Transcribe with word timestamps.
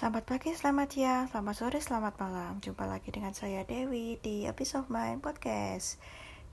Selamat 0.00 0.24
pagi, 0.24 0.56
selamat 0.56 0.88
siang, 0.96 1.24
selamat 1.28 1.54
sore, 1.60 1.76
selamat 1.76 2.16
malam. 2.16 2.56
Jumpa 2.64 2.88
lagi 2.88 3.12
dengan 3.12 3.36
saya 3.36 3.68
Dewi 3.68 4.16
di 4.24 4.48
episode 4.48 4.88
Mind 4.88 5.20
Podcast. 5.20 6.00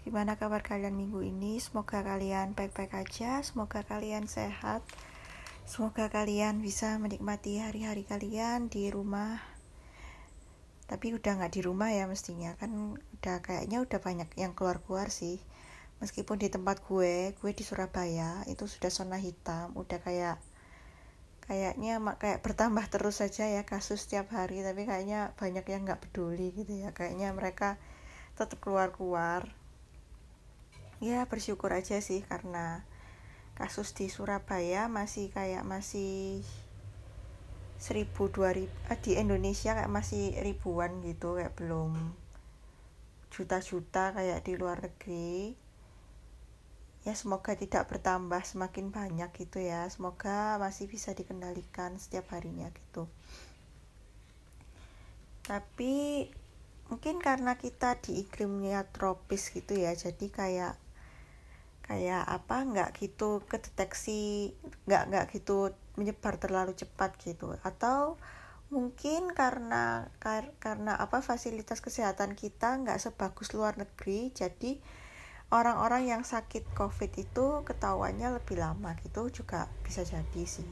Gimana 0.04 0.36
kabar 0.36 0.60
kalian 0.60 0.92
minggu 1.00 1.24
ini? 1.24 1.56
Semoga 1.56 2.04
kalian 2.04 2.60
baik-baik 2.60 2.92
aja, 2.92 3.40
semoga 3.48 3.88
kalian 3.88 4.28
sehat. 4.28 4.84
Semoga 5.64 6.12
kalian 6.12 6.60
bisa 6.60 7.00
menikmati 7.00 7.64
hari-hari 7.64 8.04
kalian 8.04 8.68
di 8.68 8.92
rumah. 8.92 9.40
Tapi 10.92 11.16
udah 11.16 11.40
nggak 11.40 11.56
di 11.56 11.64
rumah 11.64 11.88
ya 11.88 12.04
mestinya 12.04 12.52
kan 12.60 13.00
udah 13.00 13.40
kayaknya 13.48 13.80
udah 13.80 14.00
banyak 14.04 14.28
yang 14.36 14.60
keluar-keluar 14.60 15.08
sih. 15.08 15.40
Meskipun 16.04 16.36
di 16.36 16.52
tempat 16.52 16.84
gue, 16.84 17.32
gue 17.32 17.52
di 17.56 17.64
Surabaya 17.64 18.44
itu 18.52 18.68
sudah 18.68 18.92
zona 18.92 19.16
hitam, 19.16 19.72
udah 19.80 20.04
kayak 20.04 20.36
kayaknya 21.48 22.04
kayak 22.20 22.44
bertambah 22.44 22.86
terus 22.92 23.24
saja 23.24 23.48
ya 23.48 23.64
kasus 23.64 24.04
setiap 24.04 24.30
hari 24.36 24.62
tapi 24.62 24.84
kayaknya 24.84 25.32
banyak 25.40 25.64
yang 25.64 25.88
nggak 25.88 26.04
peduli 26.04 26.52
gitu 26.54 26.84
ya. 26.84 26.92
Kayaknya 26.92 27.32
mereka 27.32 27.80
tetap 28.36 28.60
keluar-keluar. 28.60 29.48
Ya 31.00 31.24
bersyukur 31.26 31.72
aja 31.72 32.04
sih 32.04 32.22
karena 32.28 32.84
kasus 33.58 33.96
di 33.98 34.12
Surabaya 34.12 34.86
masih 34.86 35.34
kayak 35.34 35.66
masih 35.66 36.46
seribu 37.78 38.30
dua 38.30 38.54
ribu 38.54 38.74
eh, 38.90 38.98
di 38.98 39.18
Indonesia 39.18 39.78
kayak 39.78 39.90
masih 39.90 40.34
ribuan 40.42 41.02
gitu 41.06 41.38
kayak 41.38 41.54
belum 41.58 41.94
juta-juta 43.30 44.18
kayak 44.18 44.42
di 44.46 44.54
luar 44.58 44.82
negeri 44.82 45.67
ya 47.08 47.16
semoga 47.16 47.56
tidak 47.56 47.88
bertambah 47.88 48.44
semakin 48.44 48.92
banyak 48.92 49.32
gitu 49.32 49.64
ya. 49.64 49.88
Semoga 49.88 50.60
masih 50.60 50.92
bisa 50.92 51.16
dikendalikan 51.16 51.96
setiap 51.96 52.36
harinya 52.36 52.68
gitu. 52.76 53.08
Tapi 55.48 56.28
mungkin 56.92 57.24
karena 57.24 57.56
kita 57.56 57.96
di 58.04 58.28
iklimnya 58.28 58.84
tropis 58.92 59.52
gitu 59.52 59.76
ya 59.76 59.92
jadi 59.92 60.28
kayak 60.32 60.76
kayak 61.84 62.24
apa 62.28 62.64
nggak 62.64 62.90
gitu 63.00 63.44
kedeteksi 63.48 64.52
nggak 64.88 65.04
nggak 65.08 65.26
gitu 65.32 65.72
menyebar 65.96 66.36
terlalu 66.36 66.76
cepat 66.76 67.16
gitu. 67.24 67.56
Atau 67.64 68.20
mungkin 68.68 69.32
karena 69.32 70.12
kar, 70.20 70.52
karena 70.60 71.00
apa 71.00 71.24
fasilitas 71.24 71.80
kesehatan 71.80 72.36
kita 72.36 72.84
nggak 72.84 73.00
sebagus 73.00 73.56
luar 73.56 73.80
negeri 73.80 74.36
jadi 74.36 74.84
orang-orang 75.48 76.12
yang 76.12 76.24
sakit 76.28 76.68
covid 76.76 77.12
itu 77.16 77.64
ketahuannya 77.64 78.36
lebih 78.36 78.60
lama 78.60 79.00
gitu 79.00 79.32
juga 79.32 79.72
bisa 79.84 80.04
jadi 80.04 80.44
sih. 80.44 80.68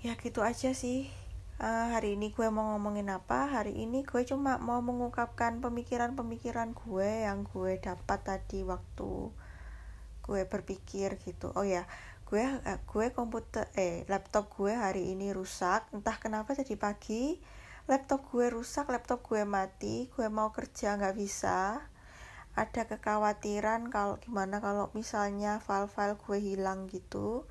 Ya 0.00 0.16
gitu 0.16 0.40
aja 0.40 0.72
sih. 0.72 1.12
Uh, 1.60 1.92
hari 1.92 2.16
ini 2.16 2.32
gue 2.32 2.48
mau 2.48 2.72
ngomongin 2.72 3.12
apa? 3.12 3.44
Hari 3.44 3.76
ini 3.76 4.00
gue 4.00 4.24
cuma 4.24 4.56
mau 4.56 4.80
mengungkapkan 4.80 5.60
pemikiran-pemikiran 5.60 6.72
gue 6.72 7.28
yang 7.28 7.44
gue 7.44 7.76
dapat 7.76 8.20
tadi 8.24 8.64
waktu 8.64 9.28
gue 10.24 10.40
berpikir 10.48 11.20
gitu. 11.20 11.52
Oh 11.52 11.68
ya 11.68 11.84
gue 12.24 12.40
uh, 12.40 12.80
gue 12.88 13.12
komputer 13.12 13.68
eh 13.76 14.08
laptop 14.08 14.48
gue 14.56 14.72
hari 14.72 15.12
ini 15.12 15.36
rusak. 15.36 15.92
Entah 15.92 16.16
kenapa 16.16 16.56
jadi 16.56 16.80
pagi 16.80 17.36
laptop 17.88 18.28
gue 18.28 18.52
rusak 18.52 18.90
laptop 18.92 19.24
gue 19.24 19.46
mati 19.48 20.10
gue 20.12 20.26
mau 20.28 20.52
kerja 20.52 20.98
nggak 20.98 21.16
bisa. 21.16 21.80
Ada 22.58 22.90
kekhawatiran 22.90 23.88
kalau 23.94 24.18
gimana 24.18 24.58
kalau 24.58 24.90
misalnya 24.92 25.62
file-file 25.62 26.18
gue 26.18 26.38
hilang 26.42 26.90
gitu. 26.90 27.46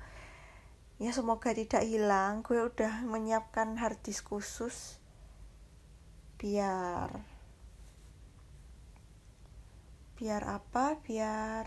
Ya 1.00 1.10
semoga 1.16 1.56
tidak 1.56 1.82
hilang. 1.88 2.44
Gue 2.44 2.60
udah 2.60 3.02
menyiapkan 3.08 3.80
hard 3.80 3.98
disk 4.04 4.28
khusus 4.28 5.00
biar 6.36 7.24
biar 10.20 10.42
apa? 10.44 11.00
Biar 11.00 11.64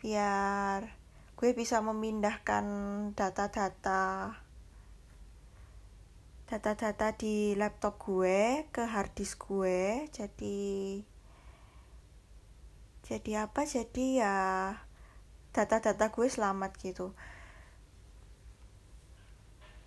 biar 0.00 1.01
gue 1.42 1.58
bisa 1.58 1.82
memindahkan 1.82 2.62
data-data 3.18 4.30
data-data 6.46 7.18
di 7.18 7.58
laptop 7.58 7.98
gue 7.98 8.70
ke 8.70 8.86
hard 8.86 9.10
disk 9.18 9.50
gue. 9.50 10.06
Jadi 10.14 11.02
jadi 13.02 13.50
apa? 13.50 13.66
Jadi 13.66 14.22
ya 14.22 14.70
data-data 15.50 16.14
gue 16.14 16.30
selamat 16.30 16.78
gitu. 16.78 17.10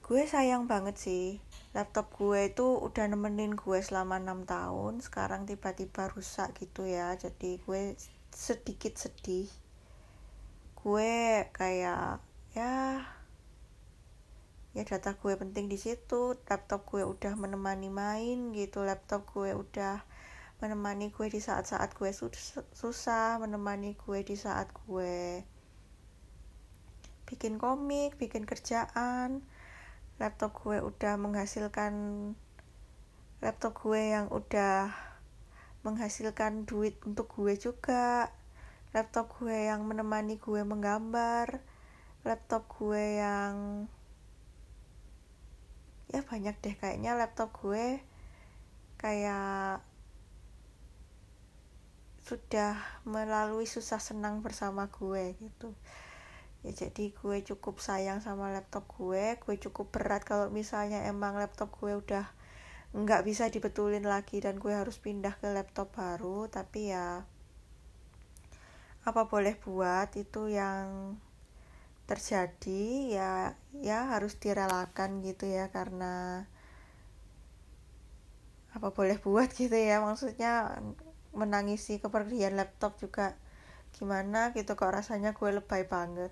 Gue 0.04 0.28
sayang 0.28 0.68
banget 0.68 1.00
sih 1.00 1.40
laptop 1.72 2.12
gue 2.20 2.52
itu 2.52 2.68
udah 2.68 3.08
nemenin 3.08 3.56
gue 3.56 3.80
selama 3.80 4.20
6 4.20 4.44
tahun 4.44 4.94
sekarang 5.00 5.48
tiba-tiba 5.48 6.12
rusak 6.12 6.52
gitu 6.60 6.84
ya. 6.84 7.16
Jadi 7.16 7.64
gue 7.64 7.96
sedikit 8.36 9.00
sedih 9.00 9.48
gue 10.86 11.50
kayak 11.50 12.22
ya 12.54 13.02
ya 14.78 14.84
data 14.86 15.18
gue 15.18 15.34
penting 15.34 15.66
di 15.66 15.82
situ 15.82 16.38
laptop 16.46 16.86
gue 16.94 17.02
udah 17.02 17.34
menemani 17.34 17.90
main 17.90 18.54
gitu 18.54 18.86
laptop 18.86 19.26
gue 19.34 19.58
udah 19.58 20.06
menemani 20.62 21.10
gue 21.10 21.26
di 21.26 21.42
saat-saat 21.42 21.98
gue 21.98 22.14
susah 22.78 23.42
menemani 23.42 23.98
gue 23.98 24.20
di 24.22 24.38
saat 24.38 24.70
gue 24.86 25.42
bikin 27.26 27.58
komik 27.58 28.22
bikin 28.22 28.46
kerjaan 28.46 29.42
laptop 30.22 30.54
gue 30.62 30.86
udah 30.86 31.18
menghasilkan 31.18 31.94
laptop 33.42 33.74
gue 33.82 34.14
yang 34.14 34.30
udah 34.30 34.94
menghasilkan 35.82 36.70
duit 36.70 37.02
untuk 37.10 37.26
gue 37.34 37.58
juga 37.58 38.30
laptop 38.96 39.36
gue 39.44 39.68
yang 39.68 39.84
menemani 39.84 40.40
gue 40.40 40.64
menggambar 40.64 41.60
laptop 42.24 42.64
gue 42.80 43.20
yang 43.20 43.86
ya 46.08 46.24
banyak 46.24 46.56
deh 46.64 46.76
kayaknya 46.80 47.12
laptop 47.20 47.52
gue 47.60 48.00
kayak 48.96 49.84
sudah 52.26 52.80
melalui 53.06 53.70
susah 53.70 54.02
senang 54.02 54.42
bersama 54.42 54.90
gue 54.90 55.38
gitu. 55.38 55.78
Ya 56.66 56.74
jadi 56.74 57.14
gue 57.14 57.38
cukup 57.46 57.78
sayang 57.78 58.26
sama 58.26 58.50
laptop 58.50 58.90
gue 58.98 59.38
gue 59.38 59.56
cukup 59.62 59.94
berat 59.94 60.26
kalau 60.26 60.50
misalnya 60.50 61.06
emang 61.06 61.38
laptop 61.38 61.70
gue 61.78 61.94
udah 61.94 62.26
nggak 62.96 63.22
bisa 63.28 63.52
dibetulin 63.54 64.08
lagi 64.08 64.42
dan 64.42 64.58
gue 64.58 64.74
harus 64.74 64.98
pindah 64.98 65.38
ke 65.38 65.54
laptop 65.54 65.94
baru 65.94 66.50
tapi 66.50 66.90
ya 66.90 67.28
apa 69.06 69.30
boleh 69.30 69.54
buat 69.62 70.10
itu 70.18 70.50
yang 70.50 71.16
terjadi 72.10 72.86
ya 73.10 73.34
ya 73.82 74.00
harus 74.14 74.38
direlakan 74.38 75.22
gitu 75.26 75.50
ya 75.50 75.70
karena 75.74 76.46
apa 78.76 78.92
boleh 78.92 79.18
buat 79.24 79.50
gitu 79.62 79.74
ya. 79.74 80.04
Maksudnya 80.04 80.82
menangisi 81.32 82.04
kepergian 82.04 82.60
laptop 82.60 83.00
juga 83.00 83.40
gimana 83.96 84.52
gitu 84.52 84.76
kok 84.76 84.92
rasanya 84.92 85.32
gue 85.32 85.50
lebay 85.56 85.88
banget. 85.88 86.32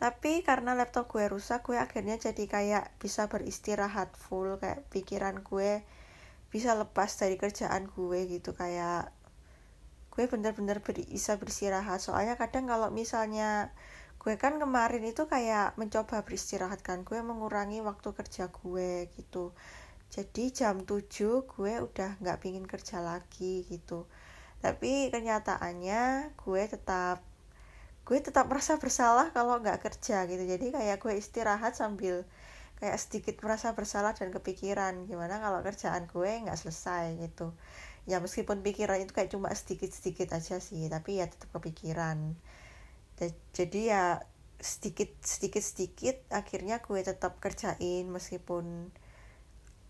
Tapi 0.00 0.40
karena 0.44 0.72
laptop 0.72 1.12
gue 1.12 1.28
rusak 1.28 1.64
gue 1.68 1.76
akhirnya 1.76 2.16
jadi 2.16 2.44
kayak 2.48 2.84
bisa 3.00 3.28
beristirahat 3.28 4.16
full 4.16 4.56
kayak 4.56 4.88
pikiran 4.88 5.44
gue 5.44 5.84
bisa 6.48 6.72
lepas 6.72 7.08
dari 7.20 7.36
kerjaan 7.36 7.84
gue 7.86 8.20
gitu 8.26 8.56
kayak 8.56 9.12
gue 10.10 10.24
bener-bener 10.26 10.82
bisa 10.82 11.38
beristirahat. 11.38 12.02
Soalnya 12.02 12.34
kadang 12.34 12.66
kalau 12.66 12.90
misalnya 12.90 13.70
gue 14.20 14.36
kan 14.36 14.60
kemarin 14.60 15.00
itu 15.06 15.24
kayak 15.24 15.78
mencoba 15.80 16.26
beristirahat 16.26 16.84
kan 16.84 17.06
gue 17.08 17.18
mengurangi 17.24 17.80
waktu 17.80 18.12
kerja 18.12 18.52
gue 18.52 19.08
gitu. 19.16 19.54
Jadi 20.10 20.50
jam 20.50 20.82
7 20.82 21.46
gue 21.46 21.72
udah 21.80 22.10
nggak 22.20 22.38
pingin 22.42 22.66
kerja 22.66 23.00
lagi 23.00 23.64
gitu. 23.70 24.04
Tapi 24.60 25.08
kenyataannya 25.14 26.34
gue 26.36 26.62
tetap 26.68 27.24
gue 28.04 28.18
tetap 28.18 28.50
merasa 28.50 28.76
bersalah 28.76 29.30
kalau 29.32 29.62
nggak 29.62 29.80
kerja 29.80 30.26
gitu. 30.26 30.44
Jadi 30.44 30.74
kayak 30.74 30.98
gue 31.00 31.14
istirahat 31.16 31.78
sambil 31.78 32.26
kayak 32.80 32.96
sedikit 32.96 33.36
merasa 33.44 33.76
bersalah 33.76 34.16
dan 34.16 34.32
kepikiran 34.32 35.04
gimana 35.04 35.36
kalau 35.36 35.60
kerjaan 35.60 36.08
gue 36.08 36.30
nggak 36.48 36.56
selesai 36.56 37.12
gitu 37.20 37.52
ya 38.10 38.18
meskipun 38.18 38.66
pikiran 38.66 38.98
itu 38.98 39.14
kayak 39.14 39.30
cuma 39.30 39.54
sedikit-sedikit 39.54 40.34
aja 40.34 40.58
sih 40.58 40.90
tapi 40.90 41.22
ya 41.22 41.30
tetap 41.30 41.54
kepikiran. 41.54 42.34
Jadi 43.54 43.80
ya 43.86 44.18
sedikit 44.58 45.08
sedikit 45.22 45.62
sedikit 45.62 46.16
akhirnya 46.34 46.82
gue 46.82 47.00
tetap 47.00 47.38
kerjain 47.38 48.10
meskipun 48.10 48.92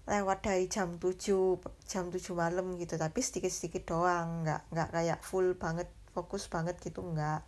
lewat 0.07 0.39
dari 0.47 0.67
jam 0.71 0.99
7 0.99 1.59
jam 1.87 2.05
7 2.11 2.19
malam 2.35 2.75
gitu 2.79 2.95
tapi 2.99 3.19
sedikit 3.23 3.51
sedikit 3.51 3.95
doang 3.95 4.47
nggak 4.47 4.63
nggak 4.75 4.89
kayak 4.95 5.21
full 5.23 5.55
banget 5.59 5.91
fokus 6.15 6.51
banget 6.51 6.79
gitu 6.83 7.03
enggak 7.03 7.43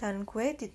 dan 0.00 0.24
gue 0.24 0.46
di 0.56 0.66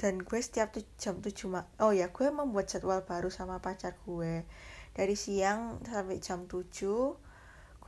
dan 0.00 0.16
gue 0.16 0.40
setiap 0.40 0.72
tuh, 0.72 0.86
jam 0.96 1.20
7 1.20 1.34
mak 1.52 1.68
oh 1.82 1.92
ya 1.92 2.08
gue 2.08 2.32
membuat 2.32 2.72
jadwal 2.72 3.04
baru 3.04 3.28
sama 3.28 3.60
pacar 3.60 4.00
gue. 4.08 4.48
Dari 4.96 5.12
siang 5.12 5.76
sampai 5.84 6.22
jam 6.24 6.48
7 6.48 7.29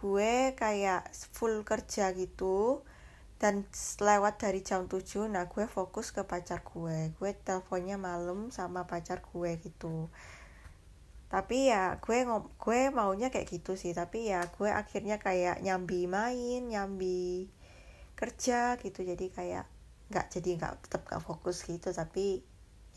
gue 0.02 0.58
kayak 0.58 1.14
full 1.30 1.62
kerja 1.62 2.10
gitu 2.18 2.82
dan 3.38 3.62
lewat 4.02 4.42
dari 4.42 4.66
jam 4.66 4.90
7 4.90 5.30
nah 5.30 5.46
gue 5.46 5.66
fokus 5.70 6.10
ke 6.10 6.26
pacar 6.26 6.66
gue. 6.66 7.14
Gue 7.18 7.30
teleponnya 7.38 7.98
malam 7.98 8.50
sama 8.50 8.90
pacar 8.90 9.22
gue 9.22 9.58
gitu. 9.62 10.10
Tapi 11.30 11.70
ya 11.70 12.02
gue 12.02 12.18
gue 12.58 12.80
maunya 12.90 13.30
kayak 13.30 13.48
gitu 13.50 13.78
sih 13.78 13.94
tapi 13.94 14.30
ya 14.30 14.42
gue 14.50 14.70
akhirnya 14.70 15.22
kayak 15.22 15.62
nyambi 15.62 16.10
main 16.10 16.66
nyambi 16.66 17.50
kerja 18.18 18.78
gitu. 18.82 19.06
Jadi 19.06 19.30
kayak 19.30 19.66
nggak 20.10 20.26
jadi 20.34 20.50
nggak 20.58 20.72
tetap 20.86 21.02
nggak 21.06 21.22
fokus 21.22 21.62
gitu. 21.66 21.94
Tapi 21.94 22.42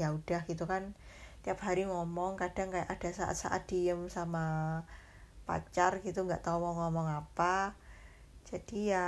ya 0.02 0.10
udah 0.14 0.46
gitu 0.50 0.66
kan 0.66 0.98
tiap 1.46 1.62
hari 1.62 1.86
ngomong 1.86 2.42
kadang 2.42 2.74
kayak 2.74 2.90
ada 2.90 3.10
saat-saat 3.14 3.70
diem 3.70 4.10
sama 4.10 4.82
pacar 5.46 6.02
gitu 6.02 6.26
nggak 6.26 6.42
tahu 6.42 6.58
mau 6.60 6.74
ngomong 6.74 7.08
apa. 7.08 7.78
Jadi 8.50 8.94
ya 8.94 9.08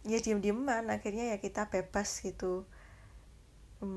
ya 0.00 0.16
diem-dieman 0.16 0.88
akhirnya 0.88 1.36
ya 1.36 1.36
kita 1.40 1.68
bebas 1.72 2.20
gitu. 2.24 2.68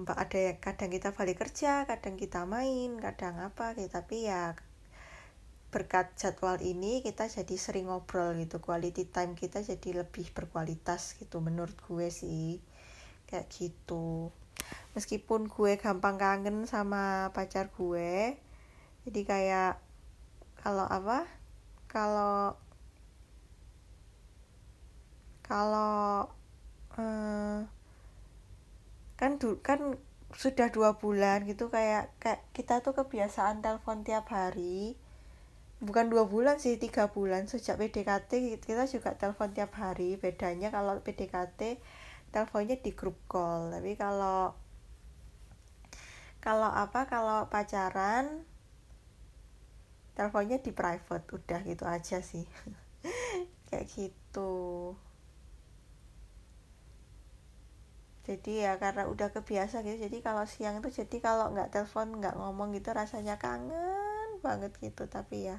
Ada 0.08 0.40
yang 0.40 0.60
kadang 0.64 0.92
kita 0.96 1.12
balik 1.12 1.44
kerja 1.44 1.84
kadang 1.84 2.16
kita 2.16 2.48
main 2.48 2.96
kadang 3.00 3.40
apa 3.40 3.76
gitu. 3.76 3.92
Tapi 3.92 4.32
ya 4.32 4.56
berkat 5.74 6.14
jadwal 6.16 6.62
ini 6.62 7.02
kita 7.04 7.28
jadi 7.28 7.56
sering 7.60 7.92
ngobrol 7.92 8.36
gitu. 8.40 8.64
Quality 8.64 9.12
time 9.12 9.36
kita 9.36 9.60
jadi 9.60 10.08
lebih 10.08 10.32
berkualitas 10.32 11.20
gitu 11.20 11.44
menurut 11.44 11.76
gue 11.84 12.08
sih. 12.08 12.64
Kayak 13.28 13.48
gitu. 13.52 14.32
Meskipun 14.96 15.52
gue 15.52 15.76
gampang 15.82 16.16
kangen 16.16 16.64
sama 16.70 17.34
pacar 17.36 17.74
gue 17.76 18.40
jadi 19.04 19.22
kayak 19.28 19.72
kalau 20.64 20.88
apa? 20.88 21.28
Kalau 21.92 22.56
kalau 25.44 26.32
eh, 26.96 27.60
kan 29.20 29.32
kan 29.68 29.80
sudah 30.34 30.68
dua 30.74 30.98
bulan 30.98 31.46
gitu 31.46 31.70
kayak 31.70 32.10
kayak 32.18 32.42
kita 32.58 32.82
tuh 32.82 32.96
kebiasaan 32.98 33.60
telepon 33.60 34.08
tiap 34.08 34.26
hari. 34.32 34.96
Bukan 35.84 36.08
dua 36.08 36.24
bulan 36.26 36.58
sih 36.64 36.80
tiga 36.80 37.12
bulan 37.12 37.52
sejak 37.52 37.76
PDKT 37.76 38.32
kita 38.64 38.88
juga 38.88 39.20
telepon 39.20 39.52
tiap 39.52 39.76
hari. 39.76 40.16
Bedanya 40.16 40.72
kalau 40.72 40.98
PDKT 41.04 41.78
teleponnya 42.32 42.80
di 42.80 42.92
grup 42.96 43.20
call. 43.28 43.70
Tapi 43.76 43.94
kalau 44.00 44.56
kalau 46.40 46.72
apa? 46.72 47.06
Kalau 47.12 47.52
pacaran 47.52 48.48
teleponnya 50.14 50.62
di 50.62 50.72
private 50.72 51.26
udah 51.34 51.60
gitu 51.66 51.86
aja 51.90 52.22
sih. 52.22 52.46
Kayak 53.70 53.86
gitu. 53.94 54.52
Jadi 58.24 58.64
ya 58.64 58.80
karena 58.80 59.04
udah 59.12 59.36
kebiasa 59.36 59.84
gitu 59.84 60.08
jadi 60.08 60.18
kalau 60.24 60.48
siang 60.48 60.80
itu 60.80 61.04
jadi 61.04 61.18
kalau 61.20 61.52
nggak 61.52 61.76
telepon 61.76 62.24
nggak 62.24 62.40
ngomong 62.40 62.72
gitu 62.72 62.96
rasanya 62.96 63.36
kangen 63.36 64.40
banget 64.40 64.72
gitu. 64.80 65.10
Tapi 65.12 65.52
ya 65.52 65.58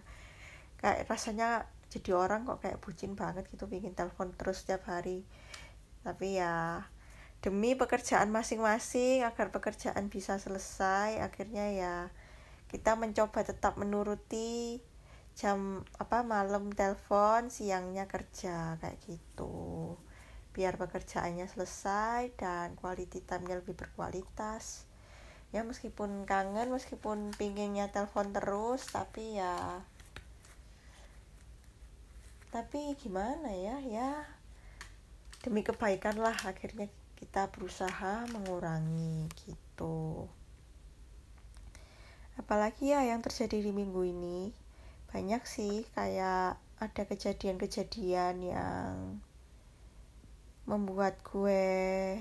kayak 0.80 1.04
rasanya 1.10 1.68
jadi 1.92 2.16
orang 2.16 2.48
kok 2.48 2.64
kayak 2.64 2.80
bucin 2.80 3.12
banget 3.14 3.44
gitu 3.52 3.68
bikin 3.68 3.92
telepon 3.92 4.32
terus 4.32 4.64
setiap 4.64 4.88
hari. 4.88 5.28
Tapi 6.06 6.40
ya 6.40 6.88
demi 7.44 7.76
pekerjaan 7.76 8.32
masing-masing 8.32 9.20
agar 9.28 9.52
pekerjaan 9.52 10.08
bisa 10.08 10.40
selesai 10.40 11.20
akhirnya 11.20 11.68
ya 11.76 11.94
kita 12.74 12.98
mencoba 12.98 13.46
tetap 13.46 13.78
menuruti 13.78 14.82
jam 15.38 15.86
apa 15.94 16.26
malam 16.26 16.74
telepon 16.74 17.46
siangnya 17.46 18.10
kerja 18.10 18.82
kayak 18.82 18.98
gitu. 19.06 19.94
Biar 20.50 20.74
pekerjaannya 20.74 21.46
selesai 21.46 22.34
dan 22.34 22.74
quality 22.74 23.22
time-nya 23.22 23.62
lebih 23.62 23.78
berkualitas. 23.78 24.90
Ya 25.54 25.62
meskipun 25.62 26.26
kangen 26.26 26.74
meskipun 26.74 27.30
pinginnya 27.38 27.94
telepon 27.94 28.34
terus 28.34 28.90
tapi 28.90 29.38
ya 29.38 29.86
tapi 32.50 32.98
gimana 32.98 33.54
ya 33.54 33.78
ya 33.86 34.10
demi 35.46 35.62
kebaikan 35.62 36.18
lah 36.18 36.34
akhirnya 36.42 36.90
kita 37.18 37.50
berusaha 37.54 38.26
mengurangi 38.34 39.30
gitu 39.46 40.26
apalagi 42.34 42.90
ya 42.90 43.06
yang 43.06 43.22
terjadi 43.22 43.62
di 43.62 43.70
minggu 43.70 44.02
ini. 44.02 44.50
Banyak 45.14 45.46
sih 45.46 45.86
kayak 45.94 46.58
ada 46.82 47.02
kejadian-kejadian 47.06 48.34
yang 48.42 49.22
membuat 50.66 51.20
gue 51.22 52.18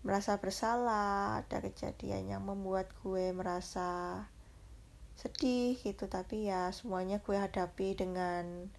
merasa 0.00 0.40
bersalah 0.40 1.44
ada 1.44 1.60
kejadian 1.60 2.32
yang 2.32 2.42
membuat 2.46 2.88
gue 3.04 3.36
merasa 3.36 4.24
sedih 5.20 5.76
gitu. 5.84 6.08
Tapi 6.08 6.48
ya 6.48 6.72
semuanya 6.72 7.20
gue 7.20 7.36
hadapi 7.36 8.00
dengan 8.00 8.72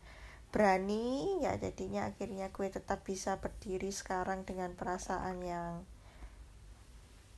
berani. 0.49 1.37
Ya 1.45 1.53
jadinya 1.61 2.09
akhirnya 2.09 2.49
gue 2.49 2.67
tetap 2.73 3.05
bisa 3.05 3.37
berdiri 3.37 3.93
sekarang 3.93 4.49
dengan 4.49 4.73
perasaan 4.73 5.45
yang 5.45 5.85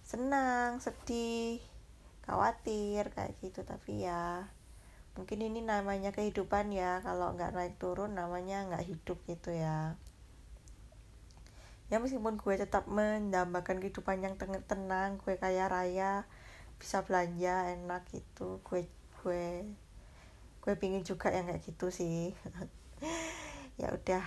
senang 0.08 0.80
sedih 0.80 1.73
khawatir 2.26 3.12
kayak 3.16 3.36
gitu. 3.44 3.62
Tapi 3.64 4.08
ya 4.08 4.48
mungkin 5.14 5.40
ini 5.46 5.60
namanya 5.62 6.10
kehidupan 6.16 6.74
ya. 6.74 7.00
Kalau 7.06 7.36
nggak 7.36 7.54
naik 7.54 7.76
turun 7.78 8.16
namanya 8.16 8.68
nggak 8.68 8.86
hidup 8.90 9.18
gitu 9.30 9.52
ya. 9.54 10.00
Ya 11.92 12.02
meskipun 12.02 12.42
gue 12.42 12.56
tetap 12.58 12.90
mendambakan 12.90 13.78
kehidupan 13.78 14.24
yang 14.26 14.36
tenang 14.40 15.22
gue 15.22 15.38
kaya 15.38 15.70
raya 15.70 16.26
bisa 16.82 17.06
belanja 17.06 17.70
enak 17.70 18.04
gitu 18.10 18.60
gue 18.66 18.90
gue 19.22 19.46
gue 20.64 20.74
pingin 20.80 21.04
juga 21.06 21.30
yang 21.30 21.46
kayak 21.52 21.64
gitu 21.64 21.88
sih. 21.92 22.32
Ya 23.74 23.90
udah 23.90 24.22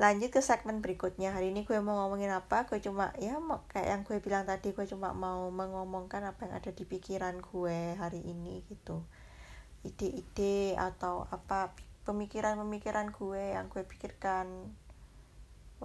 lanjut 0.00 0.32
ke 0.32 0.40
segmen 0.40 0.80
berikutnya. 0.80 1.36
Hari 1.36 1.52
ini 1.52 1.68
gue 1.68 1.76
mau 1.84 2.00
ngomongin 2.00 2.32
apa? 2.32 2.64
Gue 2.64 2.80
cuma 2.80 3.12
ya 3.20 3.36
kayak 3.68 3.86
yang 3.86 4.00
gue 4.08 4.16
bilang 4.24 4.48
tadi 4.48 4.72
gue 4.72 4.86
cuma 4.88 5.12
mau 5.12 5.52
mengomongkan 5.52 6.24
apa 6.24 6.48
yang 6.48 6.54
ada 6.56 6.72
di 6.72 6.88
pikiran 6.88 7.36
gue 7.44 8.00
hari 8.00 8.24
ini 8.24 8.64
gitu. 8.72 9.04
Ide-ide 9.84 10.80
atau 10.80 11.28
apa 11.28 11.76
pemikiran-pemikiran 12.08 13.12
gue 13.12 13.52
yang 13.52 13.68
gue 13.68 13.84
pikirkan 13.84 14.72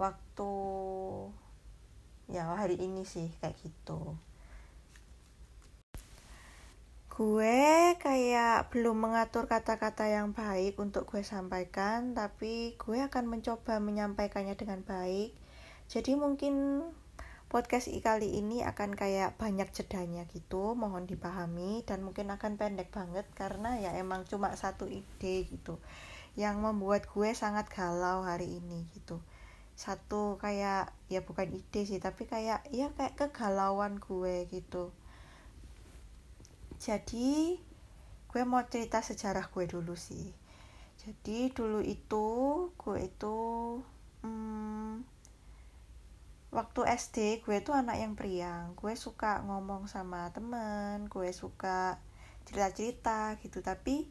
waktu 0.00 0.52
ya 2.32 2.56
hari 2.56 2.80
ini 2.80 3.04
sih 3.04 3.28
kayak 3.38 3.56
gitu 3.60 4.16
gue 7.16 7.96
kayak 7.96 8.68
belum 8.68 9.08
mengatur 9.08 9.48
kata-kata 9.48 10.04
yang 10.04 10.36
baik 10.36 10.76
untuk 10.76 11.08
gue 11.08 11.24
sampaikan 11.24 12.12
tapi 12.12 12.76
gue 12.76 12.98
akan 13.00 13.24
mencoba 13.32 13.80
menyampaikannya 13.80 14.52
dengan 14.52 14.84
baik. 14.84 15.32
Jadi 15.88 16.12
mungkin 16.12 16.84
podcast 17.48 17.88
kali 18.04 18.36
ini 18.36 18.60
akan 18.68 18.92
kayak 18.92 19.40
banyak 19.40 19.64
jedanya 19.72 20.28
gitu 20.28 20.76
mohon 20.76 21.08
dipahami 21.08 21.80
dan 21.88 22.04
mungkin 22.04 22.28
akan 22.28 22.60
pendek 22.60 22.92
banget 22.92 23.24
karena 23.32 23.80
ya 23.80 23.96
emang 23.96 24.28
cuma 24.28 24.52
satu 24.52 24.84
ide 24.84 25.48
gitu 25.48 25.80
yang 26.36 26.60
membuat 26.60 27.08
gue 27.08 27.32
sangat 27.32 27.64
galau 27.72 28.28
hari 28.28 28.60
ini 28.60 28.84
gitu. 28.92 29.24
Satu 29.72 30.36
kayak 30.36 30.92
ya 31.08 31.24
bukan 31.24 31.48
ide 31.48 31.88
sih 31.88 31.96
tapi 31.96 32.28
kayak 32.28 32.68
ya 32.76 32.92
kayak 32.92 33.16
kegalauan 33.16 34.04
gue 34.04 34.44
gitu 34.52 34.92
jadi 36.76 37.56
gue 38.26 38.42
mau 38.44 38.60
cerita 38.68 39.00
sejarah 39.00 39.48
gue 39.48 39.64
dulu 39.64 39.96
sih. 39.96 40.28
Jadi 41.00 41.52
dulu 41.52 41.80
itu 41.80 42.26
gue 42.76 42.98
itu 43.00 43.36
hmm, 44.20 45.00
waktu 46.52 46.80
SD 46.84 47.40
gue 47.44 47.64
tuh 47.64 47.72
anak 47.72 47.96
yang 47.96 48.12
periang. 48.12 48.76
Gue 48.76 48.92
suka 48.92 49.40
ngomong 49.44 49.88
sama 49.88 50.28
temen 50.36 51.08
gue 51.08 51.32
suka 51.32 51.96
cerita-cerita 52.44 53.40
gitu. 53.40 53.64
Tapi 53.64 54.08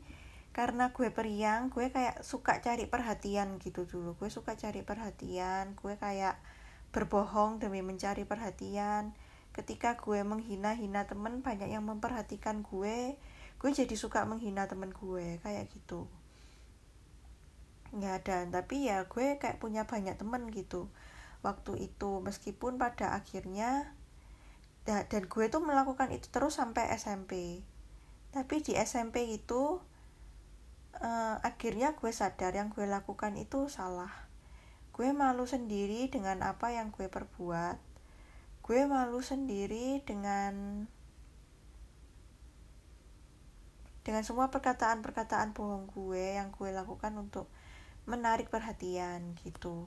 karena 0.55 0.89
gue 0.95 1.11
periang 1.11 1.67
gue 1.69 1.91
kayak 1.91 2.23
suka 2.25 2.63
cari 2.65 2.89
perhatian 2.89 3.61
gitu 3.61 3.85
dulu. 3.85 4.17
Gue 4.17 4.33
suka 4.33 4.57
cari 4.57 4.81
perhatian 4.81 5.77
gue 5.77 5.93
kayak 6.01 6.41
berbohong 6.95 7.59
demi 7.59 7.83
mencari 7.83 8.23
perhatian 8.23 9.11
ketika 9.55 9.95
gue 9.95 10.19
menghina-hina 10.27 11.07
temen 11.07 11.39
banyak 11.39 11.71
yang 11.71 11.87
memperhatikan 11.87 12.59
gue 12.59 13.15
gue 13.55 13.69
jadi 13.71 13.95
suka 13.95 14.27
menghina 14.27 14.67
temen 14.67 14.91
gue 14.91 15.39
kayak 15.39 15.71
gitu. 15.71 16.11
Nggak 17.95 18.13
ada 18.27 18.37
tapi 18.59 18.91
ya 18.91 19.07
gue 19.07 19.39
kayak 19.39 19.63
punya 19.63 19.87
banyak 19.87 20.19
temen 20.19 20.51
gitu 20.51 20.91
waktu 21.39 21.87
itu. 21.87 22.19
Meskipun 22.19 22.75
pada 22.75 23.15
akhirnya 23.15 23.95
dan 24.83 25.23
gue 25.25 25.45
tuh 25.47 25.63
melakukan 25.63 26.11
itu 26.13 26.29
terus 26.29 26.61
sampai 26.61 26.93
SMP 26.93 27.63
tapi 28.35 28.59
di 28.59 28.75
SMP 28.75 29.31
itu 29.31 29.79
uh, 30.99 31.35
akhirnya 31.39 31.95
gue 31.95 32.11
sadar 32.11 32.51
yang 32.51 32.67
gue 32.67 32.83
lakukan 32.83 33.31
itu 33.39 33.71
salah. 33.71 34.11
Gue 34.91 35.15
malu 35.15 35.47
sendiri 35.47 36.11
dengan 36.11 36.43
apa 36.43 36.75
yang 36.75 36.91
gue 36.91 37.07
perbuat 37.07 37.79
gue 38.65 38.81
malu 38.89 39.21
sendiri 39.21 40.01
dengan 40.09 40.89
dengan 44.01 44.25
semua 44.25 44.49
perkataan-perkataan 44.49 45.53
bohong 45.53 45.85
gue 45.85 46.41
yang 46.41 46.49
gue 46.49 46.73
lakukan 46.73 47.13
untuk 47.13 47.45
menarik 48.09 48.49
perhatian 48.49 49.37
gitu. 49.45 49.85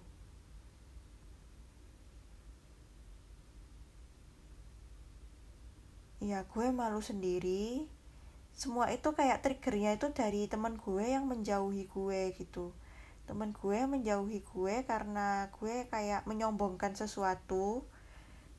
Ya 6.22 6.46
gue 6.46 6.70
malu 6.70 7.02
sendiri. 7.02 7.90
Semua 8.54 8.94
itu 8.94 9.10
kayak 9.10 9.42
triggernya 9.42 9.98
itu 9.98 10.14
dari 10.14 10.46
teman 10.46 10.78
gue 10.78 11.02
yang 11.02 11.26
menjauhi 11.26 11.90
gue 11.90 12.30
gitu. 12.38 12.70
Teman 13.26 13.50
gue 13.50 13.78
menjauhi 13.90 14.38
gue 14.46 14.74
karena 14.86 15.50
gue 15.58 15.90
kayak 15.90 16.30
menyombongkan 16.30 16.94
sesuatu 16.94 17.82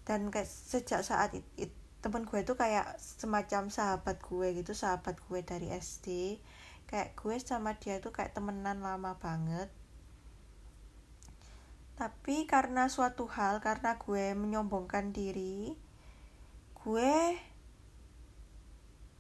dan 0.10 0.34
kayak 0.34 0.50
sejak 0.50 1.06
saat 1.06 1.38
itu 1.38 1.70
it, 1.70 1.72
teman 2.02 2.26
gue 2.26 2.42
itu 2.42 2.58
kayak 2.58 2.98
semacam 2.98 3.70
sahabat 3.70 4.18
gue 4.26 4.58
gitu 4.58 4.74
sahabat 4.74 5.22
gue 5.30 5.46
dari 5.46 5.70
SD 5.70 6.42
kayak 6.90 7.14
gue 7.14 7.38
sama 7.38 7.78
dia 7.78 8.02
tuh 8.02 8.10
kayak 8.10 8.34
temenan 8.34 8.82
lama 8.82 9.22
banget. 9.22 9.70
Tapi 11.94 12.50
karena 12.50 12.90
suatu 12.90 13.30
hal 13.30 13.62
karena 13.62 14.02
gue 14.02 14.34
menyombongkan 14.34 15.14
diri 15.14 15.78
gue 16.74 17.14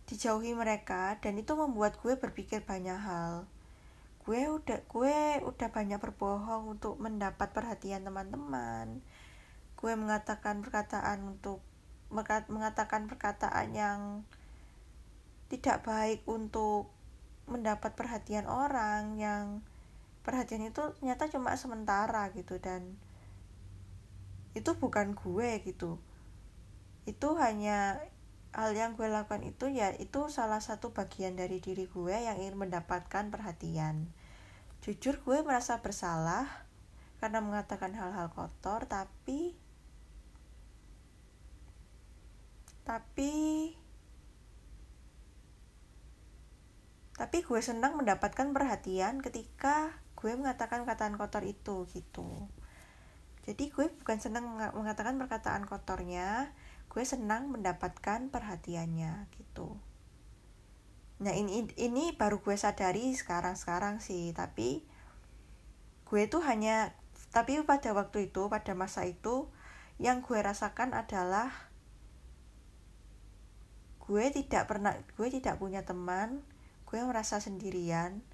dijauhi 0.10 0.58
mereka 0.58 1.22
dan 1.22 1.38
itu 1.38 1.54
membuat 1.54 2.02
gue 2.02 2.18
berpikir 2.18 2.66
banyak 2.66 2.98
hal. 2.98 3.46
Gue 4.26 4.50
udah 4.50 4.82
gue 4.90 5.46
udah 5.46 5.70
banyak 5.70 6.02
berbohong 6.02 6.82
untuk 6.82 6.98
mendapat 6.98 7.54
perhatian 7.54 8.02
teman-teman 8.02 9.06
gue 9.80 9.94
mengatakan 9.96 10.60
perkataan 10.60 11.24
untuk 11.24 11.64
mengatakan 12.52 13.08
perkataan 13.08 13.72
yang 13.72 14.00
tidak 15.48 15.88
baik 15.88 16.20
untuk 16.28 16.92
mendapat 17.48 17.96
perhatian 17.96 18.44
orang 18.46 19.16
yang 19.16 19.64
perhatian 20.28 20.68
itu 20.68 20.84
ternyata 21.00 21.32
cuma 21.32 21.56
sementara 21.56 22.28
gitu 22.36 22.60
dan 22.60 23.00
itu 24.52 24.76
bukan 24.76 25.16
gue 25.16 25.64
gitu. 25.64 25.96
Itu 27.08 27.40
hanya 27.40 28.04
hal 28.52 28.76
yang 28.76 29.00
gue 29.00 29.08
lakukan 29.08 29.46
itu 29.48 29.72
ya 29.72 29.96
itu 29.96 30.28
salah 30.28 30.60
satu 30.60 30.92
bagian 30.92 31.38
dari 31.40 31.64
diri 31.64 31.88
gue 31.88 32.14
yang 32.14 32.36
ingin 32.36 32.60
mendapatkan 32.60 33.32
perhatian. 33.32 34.12
Jujur 34.84 35.24
gue 35.24 35.40
merasa 35.42 35.80
bersalah 35.80 36.68
karena 37.24 37.40
mengatakan 37.40 37.96
hal-hal 37.96 38.32
kotor 38.32 38.86
tapi 38.86 39.58
tapi 42.90 43.78
tapi 47.14 47.46
gue 47.46 47.62
senang 47.62 48.02
mendapatkan 48.02 48.50
perhatian 48.50 49.22
ketika 49.22 49.94
gue 50.18 50.34
mengatakan 50.34 50.82
perkataan 50.82 51.14
kotor 51.22 51.46
itu 51.46 51.86
gitu. 51.94 52.50
Jadi 53.46 53.70
gue 53.70 53.94
bukan 53.94 54.18
senang 54.18 54.58
mengatakan 54.74 55.22
perkataan 55.22 55.70
kotornya 55.70 56.50
gue 56.90 57.04
senang 57.06 57.54
mendapatkan 57.54 58.34
perhatiannya 58.34 59.30
gitu. 59.38 59.78
Nah 61.22 61.38
ini 61.38 61.70
ini 61.78 62.18
baru 62.18 62.42
gue 62.42 62.58
sadari 62.58 63.14
sekarang 63.14 63.54
sekarang 63.54 64.02
sih 64.02 64.34
tapi 64.34 64.82
gue 66.10 66.22
tuh 66.26 66.42
hanya 66.42 66.98
tapi 67.30 67.62
pada 67.62 67.94
waktu 67.94 68.34
itu 68.34 68.50
pada 68.50 68.74
masa 68.74 69.06
itu 69.06 69.46
yang 70.02 70.26
gue 70.26 70.42
rasakan 70.42 70.98
adalah 70.98 71.69
gue 74.10 74.26
tidak 74.34 74.66
pernah 74.66 74.98
gue 74.98 75.28
tidak 75.30 75.62
punya 75.62 75.86
teman 75.86 76.42
gue 76.90 76.98
merasa 77.06 77.38
sendirian. 77.38 78.26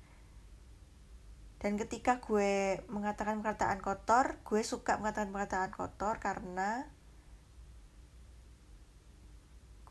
Dan 1.59 1.75
ketika 1.75 2.23
gue 2.23 2.79
mengatakan 2.87 3.43
perkataan 3.43 3.83
kotor 3.83 4.39
gue 4.47 4.63
suka 4.63 4.95
mengatakan 4.95 5.35
perkataan 5.35 5.71
kotor 5.75 6.23
karena 6.23 6.87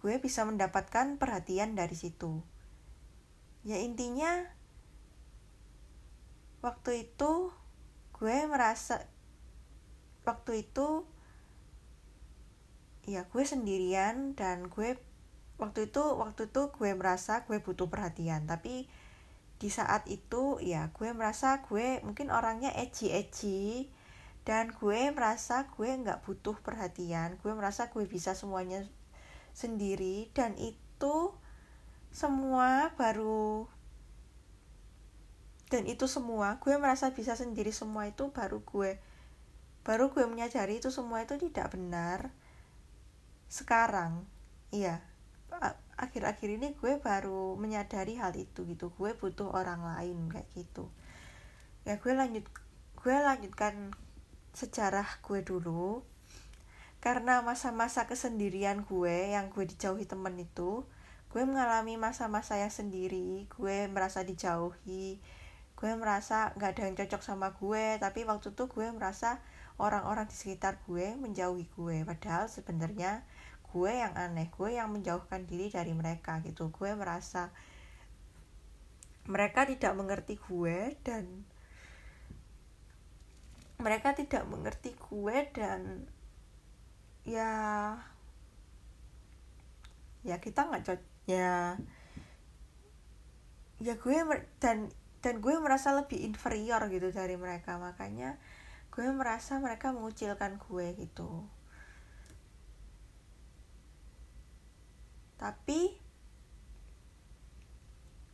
gue 0.00 0.16
bisa 0.24 0.48
mendapatkan 0.48 1.20
perhatian 1.20 1.76
dari 1.76 1.92
situ. 1.92 2.40
Ya 3.68 3.76
intinya 3.76 4.48
waktu 6.64 7.12
itu 7.12 7.52
gue 8.16 8.36
merasa 8.48 9.04
waktu 10.24 10.64
itu 10.64 11.04
ya 13.04 13.28
gue 13.28 13.44
sendirian 13.44 14.32
dan 14.32 14.72
gue 14.72 14.96
waktu 15.54 15.86
itu 15.90 16.02
waktu 16.02 16.50
itu 16.50 16.62
gue 16.74 16.90
merasa 16.98 17.46
gue 17.46 17.58
butuh 17.62 17.86
perhatian. 17.86 18.46
Tapi 18.46 18.90
di 19.58 19.70
saat 19.70 20.04
itu 20.10 20.58
ya 20.58 20.90
gue 20.90 21.08
merasa 21.14 21.62
gue 21.64 22.02
mungkin 22.02 22.34
orangnya 22.34 22.74
edgy 22.74 23.14
edgy 23.14 23.88
dan 24.44 24.74
gue 24.74 25.08
merasa 25.14 25.70
gue 25.70 25.88
nggak 25.88 26.26
butuh 26.26 26.58
perhatian. 26.60 27.38
Gue 27.40 27.54
merasa 27.54 27.88
gue 27.88 28.04
bisa 28.04 28.34
semuanya 28.34 28.82
sendiri. 29.54 30.28
Dan 30.34 30.58
itu 30.58 31.32
semua 32.14 32.94
baru 32.98 33.66
dan 35.72 35.90
itu 35.90 36.06
semua 36.06 36.58
gue 36.58 36.74
merasa 36.76 37.14
bisa 37.14 37.38
sendiri. 37.38 37.70
Semua 37.70 38.10
itu 38.10 38.30
baru 38.34 38.60
gue 38.66 38.98
baru 39.84 40.08
gue 40.10 40.24
menyadari 40.24 40.80
itu 40.80 40.88
semua 40.90 41.22
itu 41.22 41.38
tidak 41.38 41.78
benar 41.78 42.34
sekarang. 43.46 44.26
Iya 44.74 45.13
akhir-akhir 45.94 46.48
ini 46.58 46.74
gue 46.78 46.98
baru 46.98 47.54
menyadari 47.54 48.18
hal 48.18 48.34
itu 48.34 48.66
gitu? 48.66 48.90
Gue 48.94 49.14
butuh 49.14 49.50
orang 49.54 49.82
lain 49.82 50.30
kayak 50.30 50.48
gitu. 50.56 50.90
Ya 51.86 52.00
gue 52.00 52.12
lanjut 52.12 52.46
gue 52.98 53.16
lanjutkan 53.16 53.94
sejarah 54.56 55.06
gue 55.22 55.40
dulu. 55.44 56.02
Karena 57.04 57.44
masa-masa 57.44 58.08
kesendirian 58.08 58.88
gue 58.88 59.36
yang 59.36 59.52
gue 59.52 59.68
dijauhi 59.68 60.08
temen 60.08 60.40
itu 60.40 60.88
gue 61.34 61.42
mengalami 61.42 61.98
masa-masa 61.98 62.56
yang 62.56 62.72
sendiri. 62.72 63.46
Gue 63.52 63.86
merasa 63.90 64.24
dijauhi 64.24 65.20
gue 65.74 65.90
merasa 65.98 66.54
nggak 66.54 66.70
ada 66.78 66.82
yang 66.88 66.96
cocok 66.96 67.22
sama 67.22 67.52
gue. 67.58 67.98
Tapi 68.00 68.24
waktu 68.24 68.54
itu 68.54 68.64
gue 68.70 68.86
merasa 68.94 69.42
orang-orang 69.76 70.30
di 70.30 70.36
sekitar 70.38 70.80
gue 70.86 71.18
menjauhi 71.18 71.66
gue. 71.74 72.06
Padahal 72.06 72.46
sebenarnya 72.48 73.26
gue 73.74 73.90
yang 73.90 74.14
aneh 74.14 74.46
gue 74.54 74.70
yang 74.78 74.94
menjauhkan 74.94 75.50
diri 75.50 75.66
dari 75.66 75.90
mereka 75.90 76.38
gitu. 76.46 76.70
Gue 76.70 76.94
merasa 76.94 77.50
mereka 79.26 79.66
tidak 79.66 79.98
mengerti 79.98 80.38
gue 80.38 80.94
dan 81.02 81.42
mereka 83.82 84.14
tidak 84.14 84.46
mengerti 84.46 84.94
gue 84.94 85.36
dan 85.50 86.06
ya 87.26 87.50
ya 90.22 90.36
kita 90.38 90.70
nggak 90.70 90.84
cocok 90.86 91.12
ya 91.26 91.74
ya 93.82 93.94
gue 93.98 94.16
dan 94.62 94.86
dan 95.18 95.34
gue 95.42 95.54
merasa 95.58 95.90
lebih 95.98 96.22
inferior 96.22 96.86
gitu 96.94 97.10
dari 97.10 97.34
mereka. 97.34 97.74
Makanya 97.74 98.38
gue 98.94 99.10
merasa 99.10 99.58
mereka 99.58 99.90
mengucilkan 99.90 100.62
gue 100.62 100.86
gitu 100.94 101.42
tapi 105.44 106.00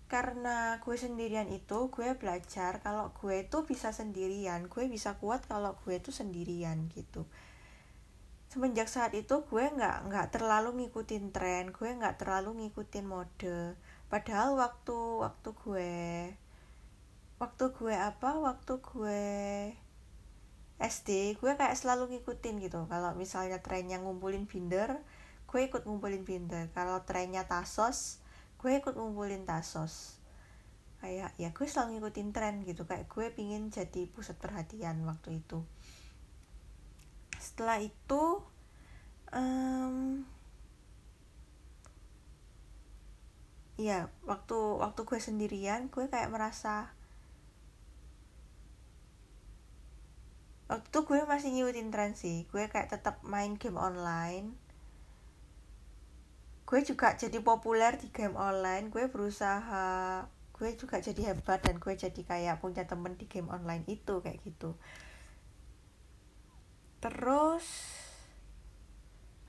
karena 0.06 0.78
gue 0.78 0.94
sendirian 0.94 1.50
itu 1.50 1.90
gue 1.90 2.14
belajar 2.14 2.78
kalau 2.86 3.10
gue 3.18 3.46
itu 3.46 3.66
bisa 3.66 3.90
sendirian 3.90 4.70
gue 4.70 4.86
bisa 4.86 5.18
kuat 5.18 5.42
kalau 5.50 5.74
gue 5.82 5.98
itu 5.98 6.14
sendirian 6.14 6.86
gitu. 6.94 7.26
Semenjak 8.46 8.86
saat 8.86 9.10
itu 9.18 9.42
gue 9.42 9.64
nggak 9.74 10.06
nggak 10.06 10.26
terlalu 10.34 10.86
ngikutin 10.86 11.34
tren 11.34 11.74
gue 11.74 11.90
nggak 11.98 12.22
terlalu 12.22 12.62
ngikutin 12.62 13.06
mode. 13.06 13.74
Padahal 14.06 14.54
waktu 14.54 14.98
waktu 15.26 15.50
gue 15.66 15.94
waktu 17.42 17.64
gue 17.74 17.94
apa 17.94 18.30
waktu 18.38 18.72
gue 18.82 19.22
SD 20.78 21.38
gue 21.42 21.52
kayak 21.58 21.74
selalu 21.74 22.18
ngikutin 22.18 22.54
gitu. 22.62 22.86
Kalau 22.86 23.14
misalnya 23.18 23.58
trennya 23.62 23.98
ngumpulin 23.98 24.46
binder 24.46 25.02
gue 25.50 25.66
ikut 25.66 25.82
ngumpulin 25.82 26.22
binder. 26.22 26.70
Kalau 26.70 27.02
trennya 27.02 27.42
tasos 27.50 28.22
gue 28.62 28.78
ikut 28.78 28.94
ngumpulin 28.94 29.42
tasos. 29.42 30.22
Kayak 31.02 31.34
ya 31.42 31.50
gue 31.50 31.66
selalu 31.66 31.98
ngikutin 31.98 32.30
tren 32.30 32.62
gitu. 32.62 32.86
Kayak 32.86 33.10
gue 33.10 33.26
pingin 33.34 33.74
jadi 33.74 34.06
pusat 34.06 34.38
perhatian 34.38 35.02
waktu 35.02 35.42
itu. 35.42 35.66
Setelah 37.42 37.82
itu 37.82 38.46
um, 39.34 40.22
ya 43.74 44.06
waktu 44.22 44.58
waktu 44.78 45.00
gue 45.02 45.18
sendirian 45.18 45.90
gue 45.90 46.06
kayak 46.06 46.30
merasa 46.30 46.94
waktu 50.70 50.86
itu 50.86 51.00
gue 51.02 51.18
masih 51.26 51.50
ngikutin 51.58 51.88
tren 51.90 52.12
sih. 52.14 52.46
Gue 52.54 52.70
kayak 52.70 52.94
tetap 52.94 53.26
main 53.26 53.58
game 53.58 53.80
online 53.80 54.69
gue 56.70 56.86
juga 56.86 57.18
jadi 57.18 57.42
populer 57.42 57.98
di 57.98 58.14
game 58.14 58.38
online 58.38 58.94
gue 58.94 59.10
berusaha 59.10 60.22
gue 60.54 60.70
juga 60.78 61.02
jadi 61.02 61.34
hebat 61.34 61.58
dan 61.66 61.82
gue 61.82 61.98
jadi 61.98 62.22
kayak 62.22 62.62
punya 62.62 62.86
temen 62.86 63.18
di 63.18 63.26
game 63.26 63.50
online 63.50 63.82
itu 63.88 64.20
kayak 64.20 64.38
gitu. 64.44 64.76
Terus 67.00 67.64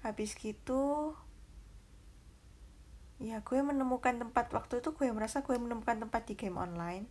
habis 0.01 0.33
gitu 0.39 1.13
ya 3.21 3.45
gue 3.45 3.59
menemukan 3.61 4.17
tempat 4.17 4.49
waktu 4.49 4.81
itu 4.81 4.97
gue 4.97 5.13
merasa 5.13 5.45
gue 5.45 5.53
menemukan 5.59 6.01
tempat 6.01 6.25
di 6.25 6.33
game 6.39 6.57
online. 6.57 7.05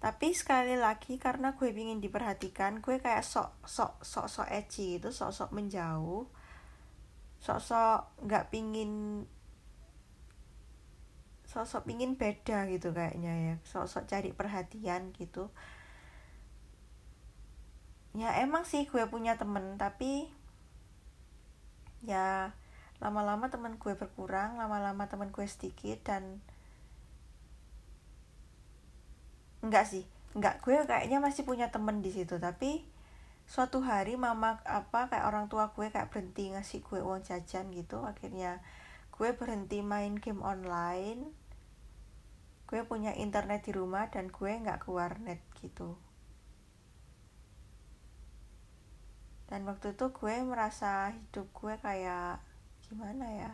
Tapi 0.00 0.32
sekali 0.32 0.78
lagi 0.78 1.20
karena 1.20 1.52
gue 1.52 1.68
ingin 1.68 2.00
diperhatikan 2.00 2.80
gue 2.80 2.96
kayak 3.02 3.26
sok 3.26 3.60
sok 3.66 4.00
sok 4.06 4.30
sok 4.30 4.48
itu 4.78 5.12
sok 5.12 5.34
sok 5.34 5.50
menjauh 5.52 6.30
sok 7.46 7.62
sok 7.62 8.26
nggak 8.26 8.50
pingin 8.50 9.22
sosok 11.46 11.86
pingin 11.86 12.18
beda 12.18 12.66
gitu 12.66 12.90
kayaknya 12.90 13.32
ya. 13.32 13.54
Sosok 13.62 14.10
cari 14.10 14.34
perhatian 14.34 15.14
gitu. 15.14 15.54
Ya 18.18 18.34
emang 18.42 18.66
sih 18.66 18.82
gue 18.90 19.06
punya 19.06 19.38
temen 19.38 19.78
tapi 19.78 20.26
ya 22.02 22.50
lama-lama 22.98 23.46
temen 23.46 23.78
gue 23.78 23.94
berkurang 23.94 24.58
lama-lama 24.58 25.06
temen 25.06 25.30
gue 25.30 25.46
sedikit 25.46 26.02
dan 26.02 26.42
enggak 29.62 29.84
sih 29.86 30.04
enggak 30.32 30.64
gue 30.64 30.80
kayaknya 30.88 31.20
masih 31.20 31.44
punya 31.44 31.68
temen 31.68 32.00
di 32.00 32.08
situ 32.08 32.40
tapi 32.40 32.88
suatu 33.46 33.78
hari 33.78 34.18
mama 34.18 34.58
apa 34.66 35.06
kayak 35.06 35.30
orang 35.30 35.46
tua 35.46 35.70
gue 35.70 35.86
kayak 35.86 36.10
berhenti 36.10 36.50
ngasih 36.50 36.82
gue 36.82 36.98
uang 36.98 37.22
jajan 37.22 37.70
gitu. 37.70 38.02
Akhirnya 38.02 38.58
gue 39.14 39.30
berhenti 39.32 39.80
main 39.86 40.18
game 40.18 40.42
online. 40.42 41.30
Gue 42.66 42.82
punya 42.82 43.14
internet 43.14 43.62
di 43.70 43.72
rumah 43.72 44.10
dan 44.10 44.26
gue 44.26 44.50
nggak 44.50 44.82
ke 44.82 44.88
warnet 44.90 45.40
gitu. 45.62 45.94
Dan 49.46 49.62
waktu 49.62 49.94
itu 49.94 50.10
gue 50.10 50.34
merasa 50.42 51.14
hidup 51.14 51.46
gue 51.54 51.78
kayak 51.78 52.42
gimana 52.90 53.30
ya? 53.30 53.52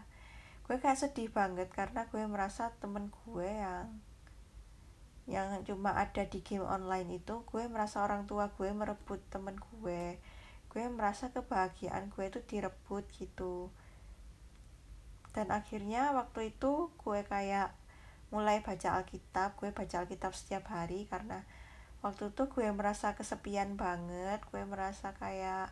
Gue 0.64 0.80
kayak 0.80 0.96
sedih 0.96 1.28
banget 1.28 1.68
karena 1.68 2.08
gue 2.08 2.25
merasa 2.25 2.72
temen 2.80 3.12
gue 3.12 3.44
yang 3.44 3.92
yang 5.32 5.64
cuma 5.64 5.96
ada 5.96 6.28
di 6.28 6.44
game 6.44 6.68
online 6.68 7.24
itu 7.24 7.40
gue 7.48 7.64
merasa 7.72 8.04
orang 8.04 8.28
tua 8.28 8.52
gue 8.52 8.68
merebut 8.68 9.20
temen 9.32 9.56
gue. 9.56 10.20
Gue 10.68 10.84
merasa 10.92 11.32
kebahagiaan 11.32 12.12
gue 12.12 12.24
itu 12.28 12.40
direbut 12.44 13.08
gitu. 13.16 13.72
Dan 15.32 15.48
akhirnya 15.48 16.12
waktu 16.12 16.52
itu 16.52 16.92
gue 17.00 17.24
kayak 17.24 17.72
mulai 18.32 18.64
baca 18.64 18.96
Alkitab 18.96 19.60
gue 19.60 19.76
baca 19.76 19.96
Alkitab 20.00 20.32
setiap 20.32 20.64
hari 20.72 21.04
karena 21.04 21.44
waktu 22.00 22.32
itu 22.32 22.48
gue 22.48 22.64
merasa 22.72 23.12
kesepian 23.12 23.76
banget 23.76 24.40
gue 24.48 24.64
merasa 24.64 25.12
kayak 25.20 25.68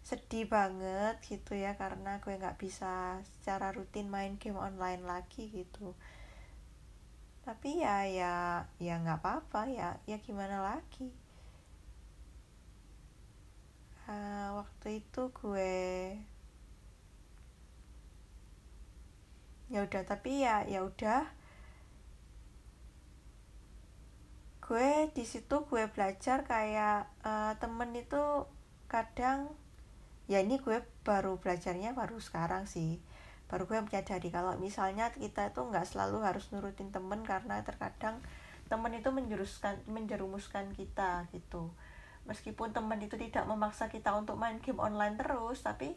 sedih 0.00 0.48
banget 0.48 1.20
gitu 1.28 1.52
ya 1.52 1.76
karena 1.76 2.16
gue 2.24 2.32
nggak 2.40 2.56
bisa 2.56 3.20
secara 3.36 3.76
rutin 3.76 4.08
main 4.08 4.40
game 4.40 4.56
online 4.56 5.04
lagi 5.04 5.52
gitu 5.52 5.92
tapi 7.46 7.78
ya 7.78 8.02
ya 8.10 8.34
ya 8.82 8.98
nggak 8.98 9.22
apa-apa 9.22 9.70
ya. 9.70 9.90
Ya 10.10 10.18
gimana 10.18 10.58
lagi? 10.58 11.14
Uh, 14.10 14.58
waktu 14.62 15.02
itu 15.02 15.22
gue 15.30 15.74
ya 19.70 19.78
udah 19.86 20.02
tapi 20.02 20.42
ya 20.42 20.66
ya 20.66 20.82
udah. 20.82 21.22
Gue 24.58 25.14
di 25.14 25.22
situ 25.22 25.62
gue 25.70 25.86
belajar 25.94 26.42
kayak 26.42 27.06
uh, 27.22 27.54
temen 27.62 27.94
itu 27.94 28.50
kadang 28.90 29.54
ya 30.26 30.42
ini 30.42 30.58
gue 30.58 30.82
baru 31.06 31.38
belajarnya 31.38 31.94
baru 31.94 32.18
sekarang 32.18 32.66
sih 32.66 32.98
baru 33.46 33.64
gue 33.70 33.78
menyadari 33.78 34.28
kalau 34.34 34.58
misalnya 34.58 35.14
kita 35.14 35.54
itu 35.54 35.60
nggak 35.62 35.86
selalu 35.86 36.26
harus 36.26 36.50
nurutin 36.50 36.90
temen 36.90 37.22
karena 37.22 37.62
terkadang 37.62 38.18
temen 38.66 38.90
itu 38.90 39.14
menjuruskan 39.14 39.78
menjerumuskan 39.86 40.74
kita 40.74 41.30
gitu. 41.30 41.70
Meskipun 42.26 42.74
temen 42.74 42.98
itu 42.98 43.14
tidak 43.14 43.46
memaksa 43.46 43.86
kita 43.86 44.10
untuk 44.18 44.34
main 44.34 44.58
game 44.58 44.82
online 44.82 45.14
terus 45.14 45.62
tapi 45.62 45.94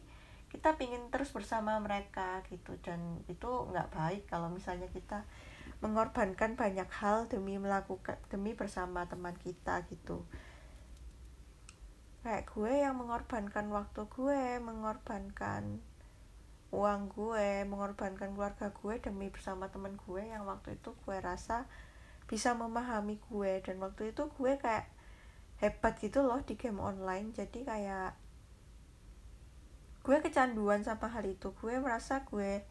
kita 0.50 0.78
pingin 0.78 1.10
terus 1.10 1.34
bersama 1.34 1.82
mereka 1.82 2.46
gitu. 2.54 2.78
Dan 2.86 3.26
itu 3.26 3.50
nggak 3.50 3.90
baik 3.98 4.24
kalau 4.30 4.54
misalnya 4.54 4.86
kita 4.94 5.26
mengorbankan 5.82 6.54
banyak 6.54 6.90
hal 7.02 7.26
demi 7.32 7.58
melakukan 7.58 8.22
demi 8.30 8.54
bersama 8.54 9.10
teman 9.10 9.34
kita 9.42 9.90
gitu. 9.90 10.22
Kayak 12.22 12.52
gue 12.52 12.74
yang 12.84 13.00
mengorbankan 13.00 13.72
waktu 13.74 14.06
gue 14.06 14.60
mengorbankan 14.60 15.82
uang 16.70 17.10
gue 17.18 17.66
mengorbankan 17.66 18.38
keluarga 18.38 18.70
gue 18.70 18.96
demi 19.02 19.34
bersama 19.34 19.74
teman 19.74 19.98
gue 20.06 20.22
yang 20.22 20.46
waktu 20.46 20.78
itu 20.78 20.94
gue 21.06 21.18
rasa 21.18 21.66
bisa 22.30 22.54
memahami 22.54 23.18
gue. 23.30 23.66
Dan 23.66 23.82
waktu 23.82 24.14
itu 24.14 24.30
gue 24.38 24.54
kayak 24.62 24.86
hebat 25.60 25.98
gitu 25.98 26.22
loh 26.22 26.40
di 26.46 26.54
game 26.54 26.78
online. 26.78 27.34
Jadi 27.34 27.66
kayak 27.66 28.14
gue 30.06 30.18
kecanduan 30.22 30.86
sama 30.86 31.10
hal 31.10 31.26
itu. 31.26 31.52
Gue 31.58 31.82
merasa 31.82 32.22
gue 32.30 32.62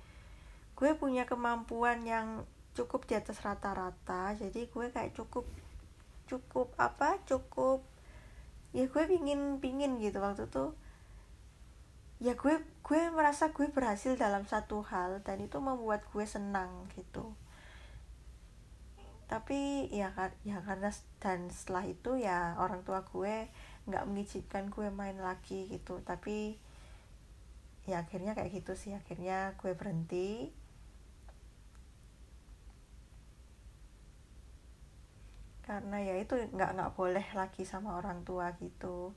gue 0.78 0.90
punya 0.94 1.26
kemampuan 1.26 2.06
yang 2.06 2.46
cukup 2.78 3.02
di 3.10 3.18
atas 3.18 3.42
rata-rata. 3.42 4.38
Jadi 4.38 4.70
gue 4.70 4.86
kayak 4.94 5.18
cukup 5.18 5.44
cukup 6.30 6.76
apa 6.76 7.16
cukup 7.24 7.80
ya 8.76 8.86
gue 8.86 9.04
pingin 9.10 9.58
pingin 9.58 9.98
gitu. 9.98 10.22
Waktu 10.22 10.46
itu 10.46 10.70
ya 12.18 12.34
gue 12.34 12.54
gue 12.82 13.00
merasa 13.14 13.54
gue 13.54 13.70
berhasil 13.70 14.18
dalam 14.18 14.42
satu 14.42 14.82
hal 14.82 15.22
dan 15.22 15.38
itu 15.38 15.62
membuat 15.62 16.02
gue 16.10 16.26
senang 16.26 16.90
gitu. 16.98 17.34
Tapi 19.30 19.86
ya 19.94 20.10
ya 20.42 20.58
karena 20.66 20.90
dan 21.22 21.46
setelah 21.52 21.84
itu 21.86 22.18
ya 22.18 22.58
orang 22.58 22.82
tua 22.82 23.06
gue 23.06 23.46
nggak 23.86 24.04
mengizinkan 24.10 24.66
gue 24.66 24.90
main 24.90 25.14
lagi 25.20 25.70
gitu. 25.70 26.02
Tapi 26.02 26.58
ya 27.86 28.02
akhirnya 28.02 28.34
kayak 28.34 28.50
gitu 28.50 28.74
sih. 28.74 28.92
Akhirnya 28.98 29.54
gue 29.60 29.72
berhenti. 29.78 30.50
Karena 35.62 36.00
ya 36.00 36.16
itu 36.18 36.34
nggak 36.34 36.70
nggak 36.74 36.92
boleh 36.98 37.26
lagi 37.36 37.62
sama 37.62 38.00
orang 38.00 38.24
tua 38.24 38.56
gitu 38.58 39.12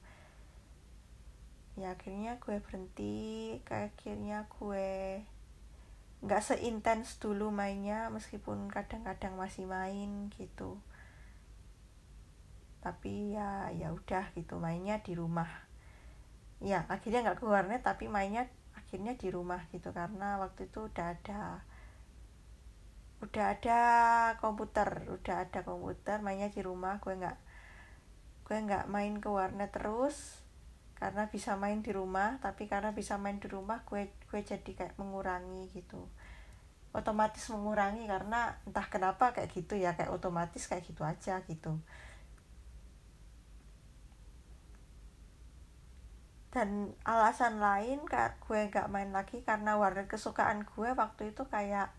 ya 1.82 1.98
akhirnya 1.98 2.38
gue 2.38 2.62
berhenti. 2.62 3.58
Kayak 3.66 3.98
akhirnya 3.98 4.46
gue 4.46 4.90
nggak 6.22 6.44
seintens 6.46 7.18
dulu 7.18 7.50
mainnya 7.50 8.14
meskipun 8.14 8.70
kadang-kadang 8.70 9.34
masih 9.34 9.66
main 9.66 10.30
gitu. 10.38 10.78
Tapi 12.86 13.34
ya 13.34 13.74
ya 13.74 13.90
udah 13.90 14.30
gitu 14.38 14.62
mainnya 14.62 15.02
di 15.02 15.18
rumah. 15.18 15.50
Ya 16.62 16.86
akhirnya 16.94 17.26
nggak 17.26 17.42
ke 17.42 17.46
warnet 17.50 17.82
tapi 17.82 18.06
mainnya 18.06 18.46
akhirnya 18.78 19.18
di 19.18 19.34
rumah 19.34 19.66
gitu 19.74 19.90
karena 19.90 20.38
waktu 20.38 20.70
itu 20.70 20.86
udah 20.86 21.08
ada 21.18 21.66
udah 23.22 23.46
ada 23.54 23.82
komputer 24.42 25.10
udah 25.10 25.50
ada 25.50 25.60
komputer 25.66 26.22
mainnya 26.22 26.54
di 26.54 26.62
rumah. 26.62 27.02
Gue 27.02 27.18
nggak 27.18 27.38
gue 28.46 28.58
nggak 28.62 28.86
main 28.94 29.18
ke 29.18 29.30
warnet 29.32 29.74
terus 29.74 30.41
karena 31.02 31.26
bisa 31.34 31.58
main 31.58 31.82
di 31.82 31.90
rumah 31.90 32.38
tapi 32.46 32.70
karena 32.70 32.94
bisa 32.94 33.18
main 33.18 33.42
di 33.42 33.50
rumah 33.50 33.82
gue 33.90 34.14
gue 34.30 34.42
jadi 34.46 34.72
kayak 34.78 34.96
mengurangi 35.02 35.74
gitu. 35.74 35.98
Otomatis 36.94 37.50
mengurangi 37.50 38.06
karena 38.06 38.54
entah 38.70 38.86
kenapa 38.86 39.34
kayak 39.34 39.50
gitu 39.58 39.74
ya 39.82 39.98
kayak 39.98 40.14
otomatis 40.14 40.70
kayak 40.70 40.86
gitu 40.86 41.02
aja 41.02 41.42
gitu. 41.50 41.74
Dan 46.54 46.94
alasan 47.02 47.58
lain 47.58 48.06
kak 48.06 48.38
gue 48.46 48.70
gak 48.70 48.92
main 48.94 49.10
lagi 49.10 49.42
karena 49.42 49.82
warnet 49.82 50.06
kesukaan 50.06 50.68
gue 50.70 50.90
waktu 50.94 51.34
itu 51.34 51.44
kayak 51.50 51.90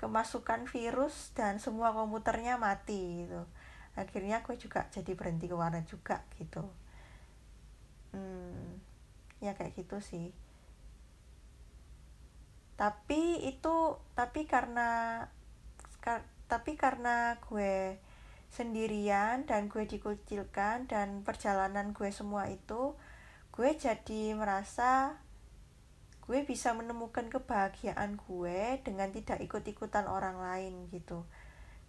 kemasukan 0.00 0.64
virus 0.72 1.36
dan 1.36 1.60
semua 1.60 1.92
komputernya 1.92 2.56
mati 2.56 3.28
gitu. 3.28 3.44
Akhirnya 3.92 4.40
gue 4.40 4.56
juga 4.56 4.88
jadi 4.88 5.12
berhenti 5.12 5.52
ke 5.52 5.56
warnet 5.58 5.84
juga 5.84 6.24
gitu 6.40 6.64
hmm, 8.12 8.80
ya 9.42 9.56
kayak 9.58 9.74
gitu 9.76 9.98
sih. 10.02 10.30
Tapi 12.78 13.42
itu 13.42 13.98
tapi 14.14 14.46
karena 14.46 15.26
kar, 15.98 16.22
tapi 16.46 16.78
karena 16.78 17.36
gue 17.42 17.98
sendirian 18.48 19.44
dan 19.44 19.68
gue 19.68 19.84
dikucilkan 19.84 20.88
dan 20.88 21.20
perjalanan 21.20 21.92
gue 21.92 22.08
semua 22.08 22.48
itu 22.48 22.96
gue 23.52 23.70
jadi 23.76 24.32
merasa 24.38 25.20
gue 26.28 26.44
bisa 26.44 26.76
menemukan 26.76 27.32
kebahagiaan 27.32 28.20
gue 28.20 28.84
dengan 28.84 29.08
tidak 29.08 29.40
ikut-ikutan 29.42 30.04
orang 30.04 30.36
lain 30.36 30.86
gitu. 30.92 31.24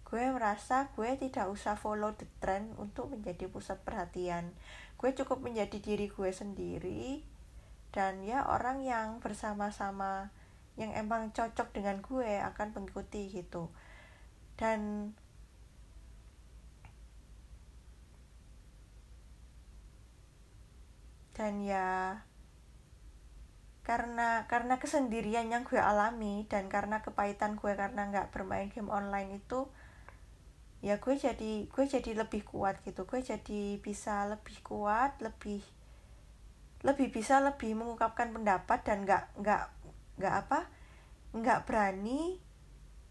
Gue 0.08 0.26
merasa 0.34 0.90
gue 0.96 1.12
tidak 1.20 1.52
usah 1.52 1.78
follow 1.78 2.16
the 2.18 2.26
trend 2.42 2.74
untuk 2.82 3.12
menjadi 3.14 3.46
pusat 3.52 3.78
perhatian 3.84 4.56
gue 5.00 5.16
cukup 5.16 5.40
menjadi 5.40 5.80
diri 5.80 6.12
gue 6.12 6.32
sendiri 6.36 7.24
dan 7.96 8.22
ya 8.22 8.46
orang 8.46 8.84
yang 8.84 9.24
bersama-sama 9.24 10.30
yang 10.76 10.92
emang 10.96 11.32
cocok 11.32 11.72
dengan 11.72 12.04
gue 12.04 12.40
akan 12.40 12.76
mengikuti 12.76 13.32
gitu. 13.32 13.72
Dan 14.60 15.12
dan 21.40 21.64
ya 21.64 22.20
karena 23.88 24.46
karena 24.52 24.76
kesendirian 24.78 25.48
yang 25.50 25.64
gue 25.64 25.80
alami 25.80 26.44
dan 26.52 26.68
karena 26.68 27.00
kepahitan 27.00 27.56
gue 27.56 27.74
karena 27.74 28.12
nggak 28.12 28.36
bermain 28.36 28.68
game 28.70 28.92
online 28.92 29.40
itu 29.40 29.66
ya 30.80 30.96
gue 30.96 31.16
jadi 31.20 31.68
gue 31.68 31.86
jadi 31.86 32.12
lebih 32.16 32.48
kuat 32.48 32.80
gitu. 32.88 33.04
Gue 33.04 33.20
jadi 33.20 33.80
bisa 33.84 34.28
lebih 34.32 34.58
kuat 34.64 35.20
lebih 35.20 35.60
lebih 36.80 37.12
bisa 37.12 37.44
lebih 37.44 37.76
mengungkapkan 37.76 38.32
pendapat 38.32 38.80
dan 38.88 39.04
nggak 39.04 39.24
nggak 39.44 39.64
nggak 40.16 40.36
apa 40.48 40.60
nggak 41.36 41.68
berani 41.68 42.40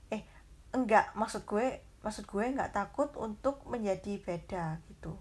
eh 0.09 0.25
enggak 0.73 1.13
maksud 1.13 1.45
gue 1.45 1.85
maksud 2.01 2.25
gue 2.25 2.45
nggak 2.57 2.73
takut 2.73 3.13
untuk 3.21 3.61
menjadi 3.69 4.17
beda 4.25 4.81
gitu. 4.89 5.13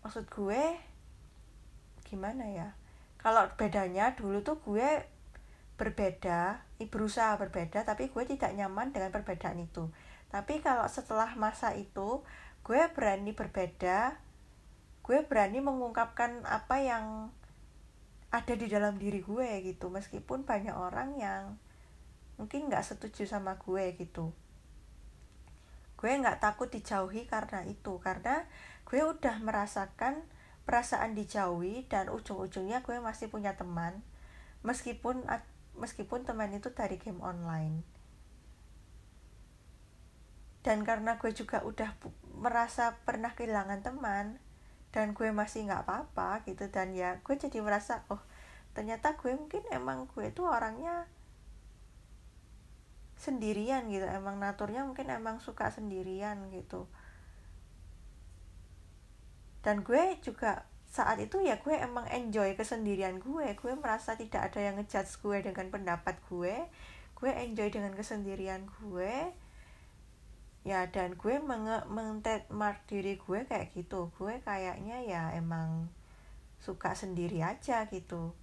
Maksud 0.00 0.24
gue 0.32 0.62
gimana 2.08 2.48
ya? 2.48 2.68
Kalau 3.20 3.44
bedanya 3.60 4.16
dulu 4.16 4.40
tuh 4.40 4.56
gue 4.64 4.88
berbeda 5.80 6.68
berusaha 6.76 7.40
berbeda 7.40 7.88
tapi 7.88 8.12
gue 8.12 8.24
tidak 8.28 8.52
nyaman 8.52 8.92
dengan 8.92 9.08
perbedaan 9.08 9.56
itu. 9.56 9.88
Tapi 10.28 10.60
kalau 10.60 10.84
setelah 10.84 11.32
masa 11.40 11.72
itu 11.72 12.20
gue 12.60 12.80
berani 12.92 13.32
berbeda 13.32 14.20
gue 15.00 15.18
berani 15.24 15.64
mengungkapkan 15.64 16.44
apa 16.44 16.76
yang 16.84 17.32
ada 18.30 18.54
di 18.54 18.68
dalam 18.68 19.00
diri 19.00 19.24
gue 19.24 19.64
gitu. 19.64 19.88
Meskipun 19.88 20.44
banyak 20.44 20.76
orang 20.76 21.16
yang 21.16 21.58
mungkin 22.38 22.70
nggak 22.70 22.84
setuju 22.84 23.26
sama 23.26 23.58
gue 23.58 23.96
gitu. 23.98 24.30
Gue 25.98 26.12
nggak 26.16 26.40
takut 26.40 26.72
dijauhi 26.72 27.26
karena 27.26 27.66
itu 27.66 28.00
karena 28.00 28.46
gue 28.88 29.02
udah 29.02 29.36
merasakan 29.42 30.24
perasaan 30.64 31.18
dijauhi 31.18 31.90
dan 31.90 32.08
ujung-ujungnya 32.08 32.80
gue 32.86 32.96
masih 33.02 33.28
punya 33.28 33.58
teman. 33.58 34.00
Meskipun 34.62 35.26
meskipun 35.80 36.28
teman 36.28 36.52
itu 36.52 36.68
dari 36.70 37.00
game 37.00 37.24
online. 37.24 37.82
Dan 40.60 40.84
karena 40.84 41.16
gue 41.16 41.32
juga 41.32 41.64
udah 41.64 41.96
merasa 42.36 43.00
pernah 43.08 43.32
kehilangan 43.32 43.80
teman 43.80 44.36
dan 44.92 45.16
gue 45.16 45.32
masih 45.32 45.64
nggak 45.64 45.86
apa-apa 45.86 46.44
gitu 46.44 46.66
dan 46.68 46.92
ya 46.92 47.22
gue 47.22 47.34
jadi 47.38 47.62
merasa 47.62 48.02
oh 48.10 48.20
ternyata 48.74 49.14
gue 49.14 49.32
mungkin 49.38 49.62
emang 49.70 50.10
gue 50.10 50.34
itu 50.34 50.42
orangnya 50.42 51.06
sendirian 53.20 53.86
gitu 53.92 54.08
emang 54.08 54.40
naturnya 54.40 54.82
mungkin 54.82 55.12
emang 55.12 55.44
suka 55.44 55.68
sendirian 55.68 56.48
gitu. 56.56 56.88
Dan 59.60 59.84
gue 59.84 60.16
juga 60.24 60.64
saat 60.90 61.22
itu 61.22 61.38
ya 61.38 61.62
gue 61.62 61.78
emang 61.78 62.02
enjoy 62.10 62.58
kesendirian 62.58 63.22
gue. 63.22 63.54
Gue 63.54 63.72
merasa 63.78 64.18
tidak 64.18 64.50
ada 64.50 64.58
yang 64.58 64.74
ngejudge 64.82 65.22
gue 65.22 65.38
dengan 65.46 65.70
pendapat 65.70 66.18
gue. 66.26 66.66
Gue 67.14 67.30
enjoy 67.30 67.70
dengan 67.70 67.94
kesendirian 67.94 68.66
gue. 68.82 69.30
Ya 70.66 70.90
dan 70.90 71.14
gue 71.14 71.38
menge 71.38 71.86
mark 72.50 72.82
diri 72.90 73.22
gue 73.22 73.46
kayak 73.46 73.70
gitu. 73.70 74.10
Gue 74.18 74.42
kayaknya 74.42 74.98
ya 75.06 75.22
emang 75.38 75.86
suka 76.58 76.98
sendiri 76.98 77.38
aja 77.38 77.86
gitu. 77.86 78.34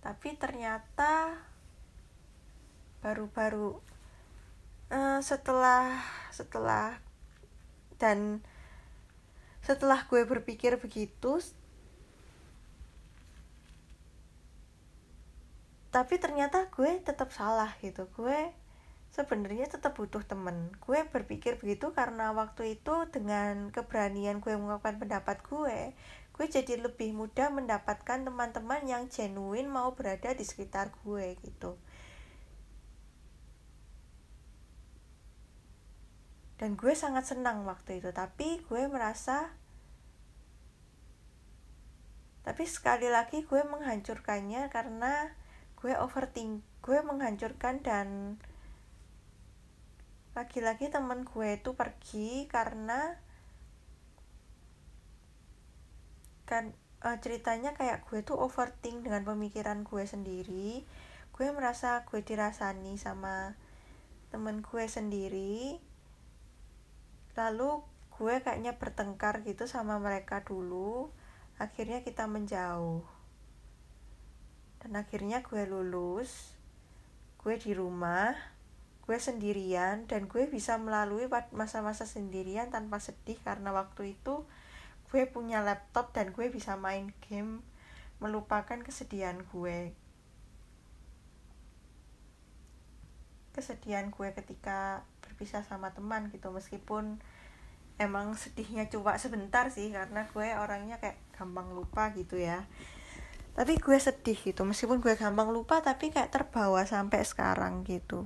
Tapi 0.00 0.40
ternyata 0.40 1.36
baru-baru 3.04 3.76
uh, 4.88 5.20
setelah 5.20 6.00
setelah 6.32 6.96
dan 8.00 8.40
setelah 9.60 10.04
gue 10.08 10.24
berpikir 10.24 10.80
begitu 10.80 11.40
tapi 15.90 16.22
ternyata 16.22 16.70
gue 16.70 17.02
tetap 17.02 17.34
salah 17.34 17.74
gitu. 17.82 18.06
Gue 18.14 18.54
sebenarnya 19.10 19.66
tetap 19.66 19.98
butuh 19.98 20.22
temen. 20.22 20.70
Gue 20.78 21.02
berpikir 21.02 21.58
begitu 21.58 21.90
karena 21.90 22.30
waktu 22.30 22.78
itu 22.78 23.10
dengan 23.10 23.74
keberanian 23.74 24.38
gue 24.38 24.54
mengungkapkan 24.54 25.02
pendapat 25.02 25.42
gue 25.50 25.98
gue 26.40 26.48
jadi 26.48 26.80
lebih 26.80 27.12
mudah 27.12 27.52
mendapatkan 27.52 28.24
teman-teman 28.24 28.80
yang 28.88 29.12
genuine 29.12 29.68
mau 29.68 29.92
berada 29.92 30.32
di 30.32 30.40
sekitar 30.40 30.88
gue 31.04 31.36
gitu 31.44 31.76
dan 36.60 36.76
gue 36.76 36.92
sangat 36.92 37.24
senang 37.24 37.64
waktu 37.64 38.04
itu 38.04 38.12
tapi 38.12 38.60
gue 38.68 38.84
merasa 38.92 39.56
tapi 42.44 42.68
sekali 42.68 43.08
lagi 43.08 43.48
gue 43.48 43.64
menghancurkannya 43.64 44.68
karena 44.68 45.32
gue 45.80 45.96
overthink 45.96 46.60
gue 46.84 47.00
menghancurkan 47.00 47.80
dan 47.80 48.36
lagi-lagi 50.36 50.92
temen 50.92 51.24
gue 51.24 51.56
itu 51.56 51.72
pergi 51.72 52.44
karena 52.44 53.16
kan 56.44 56.76
uh, 57.00 57.16
ceritanya 57.24 57.72
kayak 57.72 58.04
gue 58.06 58.20
tuh 58.20 58.36
overthink 58.36 59.06
dengan 59.06 59.26
pemikiran 59.26 59.82
gue 59.82 60.04
sendiri. 60.06 60.86
Gue 61.34 61.48
merasa 61.50 62.06
gue 62.06 62.22
dirasani 62.22 62.94
sama 62.94 63.58
temen 64.30 64.62
gue 64.62 64.84
sendiri 64.86 65.82
lalu 67.40 67.80
gue 68.20 68.44
kayaknya 68.44 68.76
bertengkar 68.76 69.40
gitu 69.48 69.64
sama 69.64 69.96
mereka 69.96 70.44
dulu. 70.44 71.08
Akhirnya 71.56 72.04
kita 72.04 72.28
menjauh. 72.28 73.00
Dan 74.84 74.92
akhirnya 75.00 75.40
gue 75.40 75.64
lulus. 75.64 76.52
Gue 77.40 77.56
di 77.56 77.72
rumah. 77.72 78.36
Gue 79.08 79.16
sendirian. 79.16 80.04
Dan 80.04 80.28
gue 80.28 80.44
bisa 80.52 80.76
melalui 80.76 81.32
masa-masa 81.56 82.04
sendirian 82.04 82.68
tanpa 82.68 83.00
sedih. 83.00 83.40
Karena 83.40 83.72
waktu 83.72 84.20
itu 84.20 84.44
gue 85.08 85.24
punya 85.24 85.64
laptop 85.64 86.12
dan 86.12 86.36
gue 86.36 86.52
bisa 86.52 86.76
main 86.76 87.16
game. 87.24 87.64
Melupakan 88.20 88.84
kesedihan 88.84 89.40
gue 89.48 89.96
kesedihan 93.52 94.08
gue 94.10 94.28
ketika 94.34 95.02
berpisah 95.24 95.66
sama 95.66 95.90
teman 95.94 96.30
gitu. 96.30 96.50
Meskipun 96.50 97.18
emang 98.00 98.32
sedihnya 98.32 98.88
coba 98.88 99.20
sebentar 99.20 99.68
sih 99.68 99.92
karena 99.92 100.24
gue 100.32 100.48
orangnya 100.56 100.96
kayak 100.96 101.20
gampang 101.36 101.68
lupa 101.76 102.10
gitu 102.16 102.40
ya. 102.40 102.64
Tapi 103.54 103.76
gue 103.76 103.98
sedih 104.00 104.38
gitu. 104.38 104.62
Meskipun 104.64 105.04
gue 105.04 105.14
gampang 105.18 105.52
lupa 105.52 105.84
tapi 105.84 106.08
kayak 106.08 106.32
terbawa 106.32 106.86
sampai 106.88 107.20
sekarang 107.26 107.84
gitu. 107.84 108.24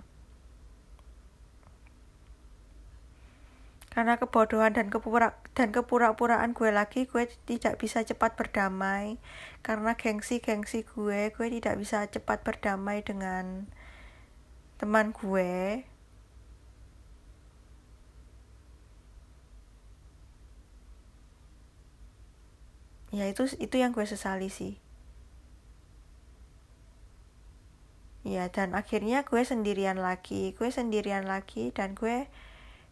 Karena 3.95 4.19
kebodohan 4.19 4.75
dan 4.75 4.91
kepura 4.91 5.39
dan 5.55 5.71
kepura-puraan 5.71 6.51
gue 6.51 6.75
lagi 6.75 7.07
gue 7.07 7.31
tidak 7.47 7.79
bisa 7.79 8.03
cepat 8.03 8.35
berdamai. 8.35 9.23
Karena 9.63 9.95
gengsi-gengsi 9.95 10.83
gue 10.83 11.31
gue 11.31 11.47
tidak 11.47 11.79
bisa 11.79 12.03
cepat 12.11 12.43
berdamai 12.43 13.07
dengan 13.07 13.71
teman 14.79 15.11
gue. 15.15 15.85
Ya 23.15 23.25
itu 23.31 23.47
itu 23.63 23.77
yang 23.83 23.95
gue 23.97 24.07
sesali 24.13 24.49
sih. 24.51 24.75
Ya 28.25 28.49
dan 28.49 28.73
akhirnya 28.81 29.19
gue 29.29 29.43
sendirian 29.45 29.99
lagi 30.01 30.57
gue 30.59 30.69
sendirian 30.73 31.25
lagi 31.29 31.71
dan 31.77 31.93
gue 31.95 32.27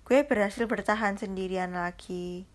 gue 0.07 0.19
berhasil 0.31 0.65
bertahan 0.73 1.15
sendirian 1.23 1.73
lagi. 1.75 2.47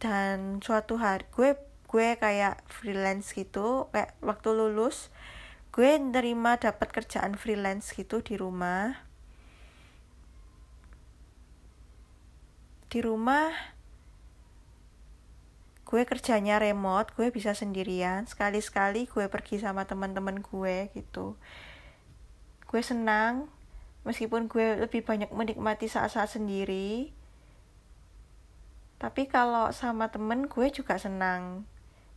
Dan 0.00 0.64
suatu 0.64 0.96
hari 0.96 1.28
gue 1.36 1.50
gue 1.90 2.08
kayak 2.16 2.64
freelance 2.70 3.36
gitu 3.36 3.90
kayak 3.92 4.16
waktu 4.24 4.48
lulus 4.54 5.12
gue 5.70 5.90
nerima 6.02 6.58
dapat 6.58 6.90
kerjaan 6.90 7.38
freelance 7.38 7.94
gitu 7.94 8.18
di 8.26 8.34
rumah. 8.34 9.06
Di 12.90 12.98
rumah 12.98 13.54
gue 15.86 16.02
kerjanya 16.06 16.58
remote 16.58 17.14
gue 17.14 17.30
bisa 17.30 17.54
sendirian. 17.54 18.26
Sekali-sekali 18.26 19.06
gue 19.06 19.30
pergi 19.30 19.62
sama 19.62 19.86
teman-teman 19.86 20.42
gue 20.42 20.90
gitu. 20.94 21.38
Gue 22.66 22.82
senang 22.82 23.46
meskipun 24.02 24.50
gue 24.50 24.86
lebih 24.86 25.06
banyak 25.06 25.30
menikmati 25.30 25.86
saat-saat 25.86 26.34
sendiri. 26.34 27.14
Tapi 28.98 29.30
kalau 29.30 29.70
sama 29.70 30.10
temen 30.10 30.50
gue 30.50 30.66
juga 30.74 30.98
senang 30.98 31.62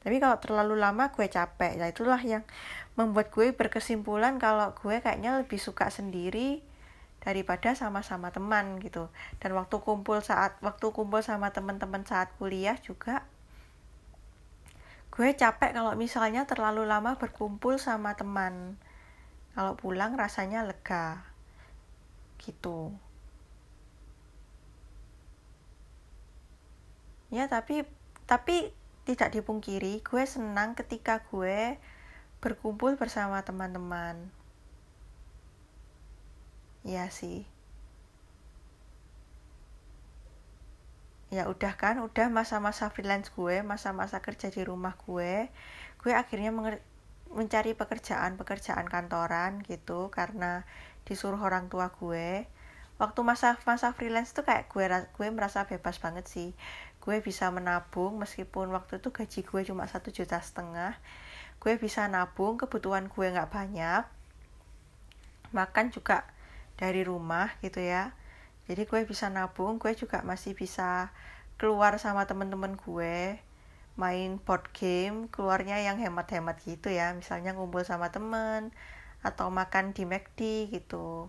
tapi 0.04 0.20
kalau 0.20 0.38
terlalu 0.44 0.76
lama 0.76 1.16
gue 1.16 1.28
capek. 1.32 1.80
Nah 1.80 1.88
itulah 1.88 2.20
yang 2.20 2.44
membuat 3.00 3.32
gue 3.32 3.56
berkesimpulan 3.56 4.36
kalau 4.36 4.76
gue 4.76 5.00
kayaknya 5.00 5.40
lebih 5.40 5.58
suka 5.58 5.88
sendiri 5.88 6.60
daripada 7.24 7.72
sama-sama 7.72 8.30
teman 8.36 8.84
gitu. 8.84 9.08
Dan 9.40 9.56
waktu 9.56 9.80
kumpul 9.80 10.20
saat 10.20 10.60
waktu 10.60 10.92
kumpul 10.92 11.24
sama 11.24 11.56
teman-teman 11.56 12.04
saat 12.04 12.30
kuliah 12.36 12.76
juga 12.84 13.24
gue 15.14 15.30
capek 15.30 15.78
kalau 15.78 15.94
misalnya 15.94 16.44
terlalu 16.44 16.84
lama 16.84 17.16
berkumpul 17.16 17.80
sama 17.80 18.20
teman. 18.20 18.76
Kalau 19.56 19.80
pulang 19.80 20.20
rasanya 20.20 20.68
lega 20.68 21.24
gitu. 22.44 22.92
Ya 27.32 27.48
tapi 27.48 27.88
tapi 28.28 28.76
tidak 29.04 29.36
dipungkiri 29.36 30.00
gue 30.00 30.24
senang 30.24 30.80
ketika 30.80 31.28
gue 31.28 31.76
berkumpul 32.40 32.96
bersama 32.96 33.44
teman-teman. 33.44 34.32
Ya 36.84 37.08
sih. 37.12 37.48
Ya 41.32 41.50
udah 41.50 41.74
kan 41.76 42.00
udah 42.00 42.28
masa-masa 42.32 42.88
freelance 42.94 43.32
gue 43.34 43.64
masa-masa 43.66 44.22
kerja 44.22 44.54
di 44.54 44.62
rumah 44.62 44.94
gue 45.08 45.50
gue 46.04 46.14
akhirnya 46.14 46.52
mencari 47.32 47.72
pekerjaan 47.74 48.36
pekerjaan 48.38 48.86
kantoran 48.86 49.64
gitu 49.66 50.12
karena 50.14 50.64
disuruh 51.08 51.40
orang 51.42 51.68
tua 51.68 51.92
gue. 52.00 52.48
Waktu 53.02 53.20
masa 53.26 53.58
masa 53.66 53.92
freelance 53.98 54.32
tuh 54.32 54.46
kayak 54.48 54.70
gue 54.72 54.86
gue 55.18 55.28
merasa 55.34 55.66
bebas 55.66 55.98
banget 56.00 56.30
sih 56.30 56.50
gue 57.04 57.20
bisa 57.20 57.52
menabung 57.52 58.16
meskipun 58.16 58.72
waktu 58.72 59.04
itu 59.04 59.12
gaji 59.12 59.40
gue 59.44 59.62
cuma 59.68 59.84
satu 59.92 60.08
juta 60.08 60.40
setengah. 60.40 60.96
Gue 61.60 61.76
bisa 61.76 62.08
nabung 62.08 62.56
kebutuhan 62.56 63.12
gue 63.12 63.28
nggak 63.28 63.52
banyak. 63.52 64.08
Makan 65.52 65.92
juga 65.92 66.24
dari 66.80 67.04
rumah 67.04 67.52
gitu 67.60 67.84
ya. 67.84 68.16
Jadi 68.72 68.88
gue 68.88 69.04
bisa 69.04 69.28
nabung 69.28 69.84
gue 69.84 69.92
juga 70.00 70.24
masih 70.24 70.56
bisa 70.56 71.12
keluar 71.60 72.00
sama 72.00 72.24
temen-temen 72.24 72.80
gue 72.80 73.36
main 73.94 74.42
board 74.42 74.74
game 74.74 75.28
keluarnya 75.28 75.84
yang 75.84 76.00
hemat-hemat 76.00 76.56
gitu 76.64 76.88
ya. 76.88 77.12
Misalnya 77.12 77.52
ngumpul 77.52 77.84
sama 77.84 78.16
temen 78.16 78.72
atau 79.28 79.52
makan 79.52 79.92
di 79.92 80.08
McD 80.08 80.72
gitu. 80.72 81.28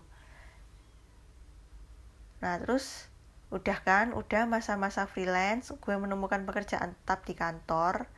Nah 2.39 2.63
terus 2.63 3.11
udah 3.53 3.77
kan? 3.85 4.13
Udah 4.13 4.49
masa-masa 4.49 5.05
freelance 5.05 5.73
gue 5.73 5.95
menemukan 5.97 6.45
pekerjaan 6.45 6.97
tetap 7.01 7.25
di 7.27 7.33
kantor. 7.37 8.09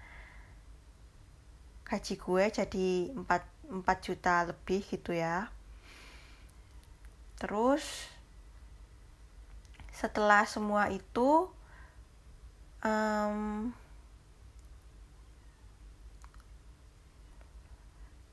Gaji 1.87 2.15
gue 2.19 2.43
jadi 2.51 2.87
4, 3.15 3.83
4 3.83 4.05
juta 4.05 4.35
lebih 4.47 4.81
gitu 4.87 5.11
ya. 5.15 5.51
Terus 7.37 8.11
setelah 9.93 10.45
semua 10.45 10.93
itu 10.93 11.49
um, 12.85 13.73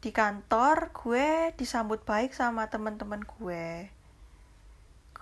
di 0.05 0.13
kantor 0.13 0.93
gue 0.93 1.57
disambut 1.57 2.05
baik 2.05 2.37
sama 2.37 2.69
teman-teman 2.69 3.25
gue 3.25 3.89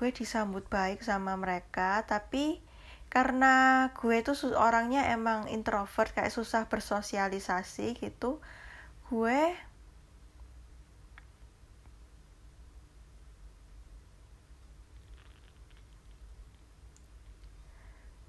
gue 0.03 0.11
disambut 0.11 0.67
baik 0.67 0.99
sama 1.07 1.39
mereka 1.39 2.03
tapi 2.11 2.59
karena 3.07 3.55
gue 3.95 4.19
itu 4.19 4.35
orangnya 4.59 5.15
emang 5.15 5.47
introvert 5.47 6.11
kayak 6.11 6.35
susah 6.35 6.67
bersosialisasi 6.67 7.95
gitu 8.03 8.43
gue 9.15 9.55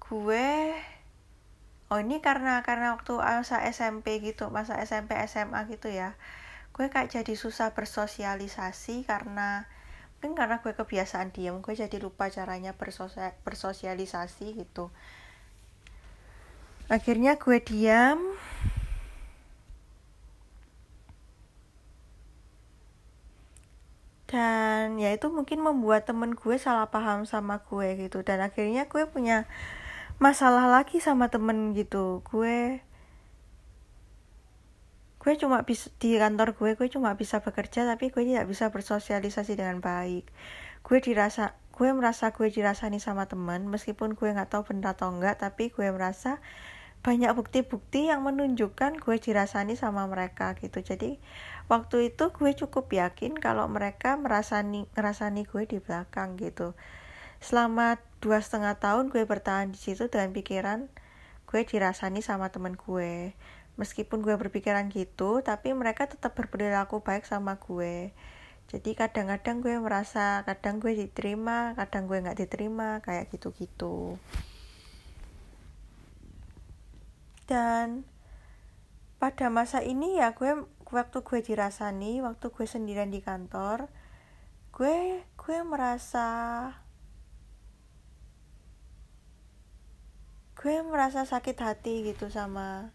gue 0.06 0.50
oh 1.90 1.98
ini 1.98 2.22
karena 2.22 2.62
karena 2.62 2.94
waktu 2.94 3.18
masa 3.18 3.66
SMP 3.66 4.22
gitu 4.22 4.46
masa 4.46 4.78
SMP 4.78 5.18
SMA 5.26 5.66
gitu 5.74 5.90
ya 5.90 6.14
gue 6.70 6.86
kayak 6.86 7.10
jadi 7.18 7.34
susah 7.34 7.74
bersosialisasi 7.74 9.10
karena 9.10 9.66
mungkin 10.24 10.40
karena 10.40 10.56
gue 10.64 10.72
kebiasaan 10.72 11.36
diam 11.36 11.60
gue 11.60 11.76
jadi 11.76 12.00
lupa 12.00 12.32
caranya 12.32 12.72
bersosia 12.72 13.36
bersosialisasi 13.44 14.56
gitu. 14.56 14.88
Akhirnya 16.88 17.36
gue 17.36 17.60
diam 17.60 18.32
dan 24.32 24.96
ya 24.96 25.12
itu 25.12 25.28
mungkin 25.28 25.60
membuat 25.60 26.08
temen 26.08 26.32
gue 26.32 26.56
salah 26.56 26.88
paham 26.88 27.28
sama 27.28 27.60
gue 27.68 28.08
gitu. 28.08 28.24
Dan 28.24 28.40
akhirnya 28.40 28.88
gue 28.88 29.04
punya 29.04 29.44
masalah 30.16 30.64
lagi 30.72 31.04
sama 31.04 31.28
temen 31.28 31.76
gitu. 31.76 32.24
Gue 32.24 32.80
gue 35.24 35.40
cuma 35.40 35.64
bisa 35.64 35.88
di 35.96 36.20
kantor 36.20 36.52
gue 36.52 36.76
gue 36.76 36.88
cuma 36.92 37.16
bisa 37.16 37.40
bekerja 37.40 37.88
tapi 37.88 38.12
gue 38.12 38.28
tidak 38.28 38.44
bisa 38.44 38.68
bersosialisasi 38.68 39.56
dengan 39.56 39.80
baik. 39.80 40.28
Gue 40.84 41.00
dirasa 41.00 41.56
gue 41.72 41.88
merasa 41.96 42.36
gue 42.36 42.52
dirasani 42.52 43.00
sama 43.00 43.24
temen 43.24 43.64
meskipun 43.72 44.12
gue 44.20 44.28
nggak 44.28 44.52
tahu 44.52 44.68
benar 44.68 44.92
atau 44.92 45.08
enggak 45.16 45.40
tapi 45.40 45.72
gue 45.72 45.88
merasa 45.88 46.44
banyak 47.00 47.32
bukti-bukti 47.32 48.12
yang 48.12 48.20
menunjukkan 48.20 49.00
gue 49.00 49.16
dirasani 49.16 49.80
sama 49.80 50.04
mereka 50.04 50.52
gitu. 50.60 50.84
Jadi 50.84 51.16
waktu 51.72 52.12
itu 52.12 52.28
gue 52.28 52.52
cukup 52.52 52.92
yakin 52.92 53.32
kalau 53.40 53.64
mereka 53.64 54.20
merasani 54.20 54.84
ngerasani 54.92 55.48
gue 55.48 55.64
di 55.64 55.80
belakang 55.80 56.36
gitu. 56.36 56.76
Selama 57.40 57.96
dua 58.20 58.44
setengah 58.44 58.76
tahun 58.76 59.08
gue 59.08 59.24
bertahan 59.24 59.72
di 59.72 59.80
situ 59.80 60.12
dengan 60.12 60.36
pikiran 60.36 60.92
gue 61.48 61.60
dirasani 61.64 62.20
sama 62.20 62.52
temen 62.52 62.76
gue 62.76 63.32
meskipun 63.74 64.22
gue 64.22 64.34
berpikiran 64.38 64.86
gitu 64.90 65.42
tapi 65.42 65.74
mereka 65.74 66.06
tetap 66.06 66.34
berperilaku 66.38 67.02
baik 67.02 67.26
sama 67.26 67.58
gue. 67.58 68.14
Jadi 68.70 68.90
kadang-kadang 68.96 69.60
gue 69.60 69.76
merasa 69.76 70.40
kadang 70.48 70.80
gue 70.80 70.96
diterima 70.96 71.76
kadang 71.76 72.08
gue 72.08 72.18
nggak 72.22 72.38
diterima 72.38 73.02
kayak 73.04 73.28
gitu-gitu. 73.34 74.16
Dan 77.44 78.08
pada 79.20 79.48
masa 79.52 79.80
ini 79.84 80.20
ya 80.20 80.32
gue 80.32 80.64
waktu 80.92 81.18
gue 81.24 81.40
dirasani 81.40 82.20
waktu 82.20 82.52
gue 82.52 82.66
sendirian 82.68 83.08
di 83.08 83.24
kantor 83.24 83.88
gue 84.74 85.22
gue 85.24 85.58
merasa 85.64 86.28
gue 90.58 90.76
merasa 90.84 91.24
sakit 91.24 91.56
hati 91.60 91.94
gitu 92.08 92.28
sama 92.28 92.92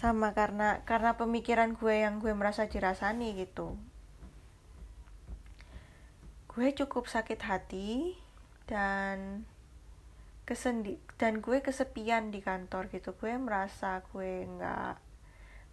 sama 0.00 0.32
karena 0.32 0.80
karena 0.88 1.20
pemikiran 1.20 1.76
gue 1.76 2.00
yang 2.00 2.24
gue 2.24 2.32
merasa 2.32 2.64
dirasani 2.64 3.36
gitu. 3.36 3.76
Gue 6.48 6.72
cukup 6.72 7.04
sakit 7.04 7.40
hati 7.44 8.16
dan 8.64 9.44
kesendi 10.48 10.96
dan 11.20 11.44
gue 11.44 11.60
kesepian 11.60 12.32
di 12.32 12.40
kantor 12.40 12.88
gitu. 12.88 13.12
Gue 13.12 13.36
merasa 13.36 14.00
gue 14.08 14.48
nggak 14.48 14.96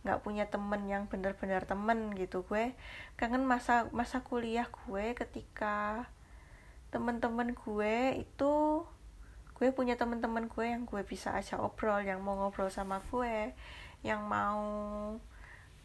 nggak 0.04 0.20
punya 0.28 0.52
temen 0.52 0.84
yang 0.92 1.08
bener-bener 1.08 1.64
temen 1.64 2.12
gitu. 2.20 2.44
Gue 2.52 2.76
kangen 3.16 3.48
masa 3.48 3.88
masa 3.96 4.28
kuliah 4.28 4.68
gue 4.68 5.16
ketika 5.16 6.04
temen-temen 6.92 7.56
gue 7.56 8.28
itu 8.28 8.84
gue 9.56 9.70
punya 9.72 9.96
temen-temen 9.96 10.52
gue 10.52 10.66
yang 10.68 10.84
gue 10.84 11.02
bisa 11.08 11.32
ajak 11.34 11.64
obrol 11.64 12.04
yang 12.04 12.20
mau 12.20 12.36
ngobrol 12.36 12.68
sama 12.68 13.00
gue 13.08 13.56
yang 14.10 14.22
mau 14.36 14.62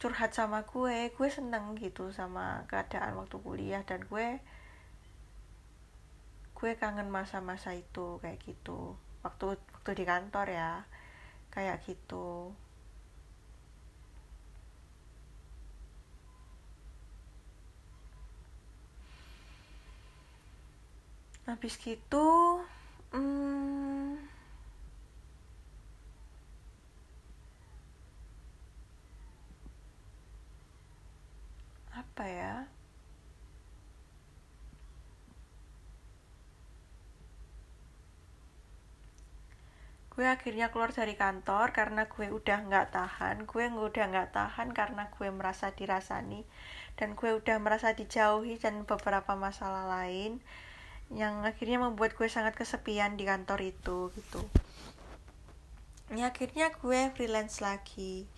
curhat 0.01 0.31
sama 0.39 0.59
gue 0.73 0.99
gue 1.17 1.29
seneng 1.37 1.65
gitu 1.83 2.05
sama 2.19 2.47
keadaan 2.71 3.13
waktu 3.21 3.37
kuliah. 3.47 3.83
Dan 3.89 4.01
gue 4.11 4.27
gue 6.59 6.73
kangen 6.83 7.09
masa-masa 7.17 7.71
itu 7.83 8.07
kayak 8.23 8.39
gitu. 8.49 8.81
Waktu 9.25 9.45
waktu 9.75 9.91
di 9.99 10.05
kantor 10.11 10.47
ya 10.61 10.71
kayak 11.55 11.79
gitu. 11.89 12.27
Habis 21.47 21.75
gitu 21.87 22.27
hmm, 23.13 24.19
apa 31.93 32.25
ya 32.27 32.55
gue 40.23 40.31
akhirnya 40.31 40.71
keluar 40.71 40.95
dari 40.95 41.19
kantor 41.19 41.75
karena 41.75 42.07
gue 42.07 42.31
udah 42.31 42.71
nggak 42.71 42.95
tahan 42.95 43.43
gue 43.43 43.75
udah 43.75 44.07
nggak 44.07 44.31
tahan 44.31 44.71
karena 44.71 45.11
gue 45.11 45.27
merasa 45.35 45.75
dirasani 45.75 46.47
dan 46.95 47.19
gue 47.19 47.43
udah 47.43 47.59
merasa 47.59 47.91
dijauhi 47.91 48.55
dan 48.55 48.87
beberapa 48.87 49.35
masalah 49.35 49.91
lain 49.91 50.39
yang 51.11 51.43
akhirnya 51.43 51.83
membuat 51.83 52.15
gue 52.15 52.31
sangat 52.31 52.55
kesepian 52.55 53.19
di 53.19 53.27
kantor 53.27 53.67
itu 53.67 54.15
gitu. 54.15 54.47
Ya 56.15 56.31
akhirnya 56.31 56.71
gue 56.71 57.11
freelance 57.19 57.59
lagi. 57.59 58.31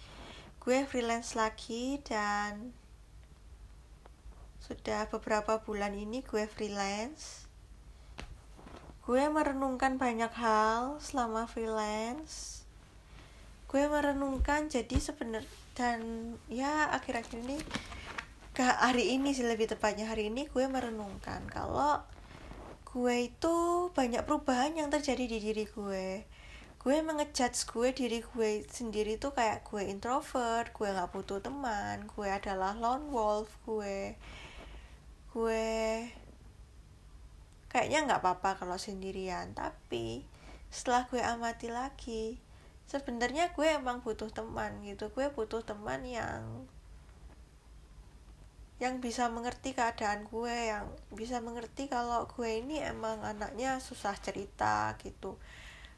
Gue 0.65 0.89
freelance 0.89 1.37
lagi 1.37 2.01
dan 2.01 2.73
sudah 4.57 5.13
beberapa 5.13 5.61
bulan 5.61 5.93
ini 5.93 6.25
gue 6.25 6.49
freelance 6.49 7.44
gue 9.05 9.25
merenungkan 9.29 10.01
banyak 10.01 10.33
hal 10.33 10.97
selama 10.97 11.45
freelance. 11.45 12.65
Gue 13.69 13.85
merenungkan 13.85 14.73
jadi 14.73 14.97
sebenarnya 14.97 15.65
dan 15.75 16.01
ya 16.47 16.89
akhir-akhir 16.95 17.43
ini 17.43 17.59
ke 18.55 18.63
hari 18.63 19.19
ini 19.19 19.35
sih 19.35 19.43
lebih 19.43 19.67
tepatnya 19.67 20.07
hari 20.07 20.31
ini 20.31 20.47
gue 20.47 20.65
merenungkan 20.71 21.43
kalau 21.51 21.99
gue 22.87 23.27
itu 23.27 23.57
banyak 23.91 24.23
perubahan 24.23 24.79
yang 24.79 24.89
terjadi 24.89 25.27
di 25.27 25.39
diri 25.43 25.67
gue. 25.67 26.25
Gue 26.81 26.97
mengejudge 27.05 27.69
gue 27.69 27.89
diri 27.93 28.25
gue 28.25 28.65
sendiri 28.71 29.21
tuh 29.21 29.37
kayak 29.37 29.69
gue 29.69 29.85
introvert 29.85 30.73
gue 30.73 30.89
nggak 30.89 31.11
butuh 31.13 31.45
teman 31.45 32.09
gue 32.09 32.29
adalah 32.31 32.73
lone 32.73 33.13
wolf 33.13 33.51
gue. 33.69 34.17
Gue 35.35 35.67
kayaknya 37.75 38.07
nggak 38.07 38.23
apa-apa 38.23 38.63
kalau 38.63 38.79
sendirian. 38.79 39.51
Tapi 39.51 40.23
setelah 40.71 41.11
gue 41.11 41.19
amati 41.19 41.75
lagi 41.75 42.39
sebenarnya 42.87 43.51
gue 43.51 43.67
emang 43.67 43.99
butuh 44.07 44.31
teman 44.31 44.79
gitu. 44.87 45.11
Gue 45.11 45.27
butuh 45.35 45.67
teman 45.67 46.07
yang 46.07 46.71
yang 48.83 48.99
bisa 48.99 49.31
mengerti 49.31 49.75
keadaan 49.75 50.27
gue 50.27 50.55
yang 50.71 50.87
bisa 51.15 51.39
mengerti 51.43 51.87
kalau 51.91 52.27
gue 52.31 52.63
ini 52.63 52.83
emang 52.83 53.27
anaknya 53.27 53.83
susah 53.83 54.15
cerita 54.23 54.95
gitu. 55.03 55.35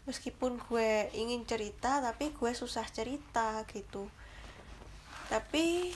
Meskipun 0.09 0.57
gue 0.57 1.13
ingin 1.13 1.45
cerita 1.45 2.01
tapi 2.01 2.33
gue 2.33 2.53
susah 2.57 2.89
cerita 2.89 3.69
gitu. 3.69 4.09
Tapi 5.29 5.93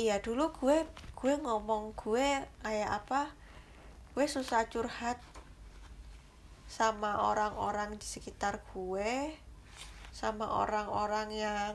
iya 0.00 0.18
dulu 0.24 0.50
gue 0.56 0.88
gue 1.22 1.38
ngomong 1.38 1.94
gue 1.94 2.42
kayak 2.66 2.90
apa? 2.90 3.30
Gue 4.10 4.26
susah 4.26 4.66
curhat 4.66 5.22
sama 6.66 7.22
orang-orang 7.30 7.94
di 7.94 8.02
sekitar 8.02 8.58
gue 8.74 9.30
sama 10.10 10.50
orang-orang 10.50 11.28
yang 11.30 11.74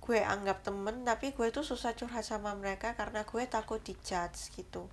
gue 0.00 0.24
anggap 0.24 0.64
temen 0.64 1.04
tapi 1.04 1.36
gue 1.36 1.52
tuh 1.52 1.68
susah 1.68 1.92
curhat 1.92 2.24
sama 2.24 2.56
mereka 2.56 2.96
karena 2.96 3.28
gue 3.28 3.44
takut 3.44 3.84
dijudge 3.84 4.48
gitu. 4.56 4.88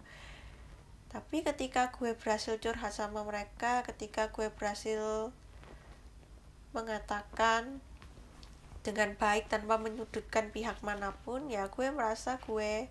Tapi 1.07 1.39
ketika 1.39 1.95
gue 1.95 2.19
berhasil 2.19 2.59
curhat 2.59 2.91
sama 2.91 3.23
mereka 3.23 3.87
ketika 3.87 4.27
gue 4.35 4.51
berhasil 4.51 5.31
mengatakan 6.75 7.79
dengan 8.85 9.17
baik 9.17 9.49
tanpa 9.49 9.81
menyudutkan 9.81 10.53
pihak 10.53 10.85
mana 10.85 11.17
pun 11.25 11.49
ya 11.49 11.65
gue 11.73 11.89
merasa 11.89 12.37
gue 12.45 12.85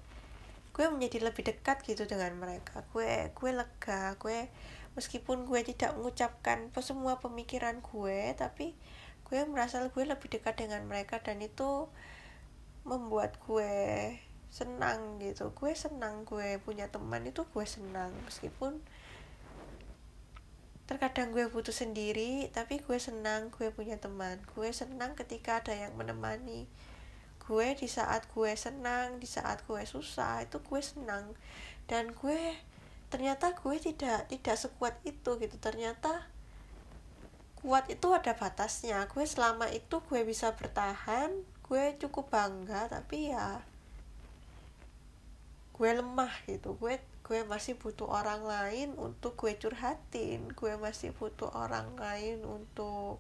gue 0.74 0.86
menjadi 0.90 1.30
lebih 1.30 1.46
dekat 1.46 1.86
gitu 1.86 2.02
dengan 2.10 2.34
mereka. 2.34 2.82
Gue 2.90 3.30
gue 3.30 3.50
lega 3.54 4.18
gue 4.18 4.50
meskipun 4.98 5.46
gue 5.46 5.62
tidak 5.62 5.94
mengucapkan 5.94 6.66
semua 6.82 7.22
pemikiran 7.22 7.78
gue 7.78 8.34
tapi 8.34 8.74
gue 9.30 9.40
merasa 9.46 9.86
gue 9.86 10.04
lebih 10.04 10.28
dekat 10.34 10.58
dengan 10.58 10.82
mereka 10.90 11.22
dan 11.22 11.38
itu 11.38 11.86
membuat 12.82 13.38
gue 13.46 14.18
senang 14.50 15.22
gitu. 15.22 15.54
Gue 15.54 15.78
senang 15.78 16.26
gue 16.26 16.58
punya 16.66 16.90
teman 16.90 17.22
itu 17.22 17.46
gue 17.46 17.66
senang. 17.70 18.10
Meskipun 18.26 18.82
terkadang 20.84 21.32
gue 21.32 21.48
butuh 21.48 21.72
sendiri 21.72 22.52
tapi 22.52 22.76
gue 22.76 22.98
senang 23.00 23.48
gue 23.48 23.72
punya 23.72 23.96
teman. 23.96 24.36
Gue 24.52 24.68
senang 24.70 25.16
ketika 25.16 25.64
ada 25.64 25.72
yang 25.72 25.96
menemani. 25.96 26.68
Gue 27.44 27.76
di 27.76 27.88
saat 27.88 28.28
gue 28.32 28.52
senang 28.56 29.20
di 29.20 29.28
saat 29.28 29.64
gue 29.64 29.80
susah 29.84 30.44
itu 30.44 30.60
gue 30.60 30.80
senang. 30.84 31.32
Dan 31.88 32.12
gue 32.12 32.56
ternyata 33.08 33.56
gue 33.56 33.76
tidak 33.80 34.28
tidak 34.28 34.56
sekuat 34.60 35.00
itu 35.08 35.40
gitu. 35.40 35.56
Ternyata 35.56 36.28
kuat 37.64 37.88
itu 37.88 38.12
ada 38.12 38.36
batasnya. 38.36 39.08
Gue 39.08 39.24
selama 39.24 39.72
itu 39.72 40.04
gue 40.04 40.20
bisa 40.28 40.52
bertahan 40.52 41.32
gue 41.64 41.96
cukup 41.96 42.28
bangga 42.28 42.92
tapi 42.92 43.32
ya 43.32 43.64
gue 45.72 45.90
lemah 45.96 46.32
gitu. 46.44 46.76
Gue 46.76 47.00
gue 47.24 47.40
masih 47.48 47.80
butuh 47.80 48.04
orang 48.04 48.44
lain 48.44 48.92
untuk 49.00 49.32
gue 49.40 49.56
curhatin. 49.56 50.44
Gue 50.52 50.76
masih 50.76 51.16
butuh 51.16 51.48
orang 51.56 51.96
lain 51.96 52.44
untuk 52.44 53.16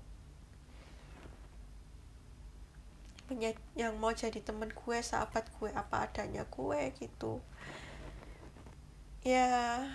yang 3.72 3.96
mau 3.96 4.12
jadi 4.12 4.36
temen 4.44 4.68
gue 4.68 4.98
sahabat 5.00 5.48
gue 5.56 5.72
apa 5.72 6.04
adanya 6.04 6.44
gue 6.44 6.80
gitu. 7.00 7.40
Ya. 9.24 9.88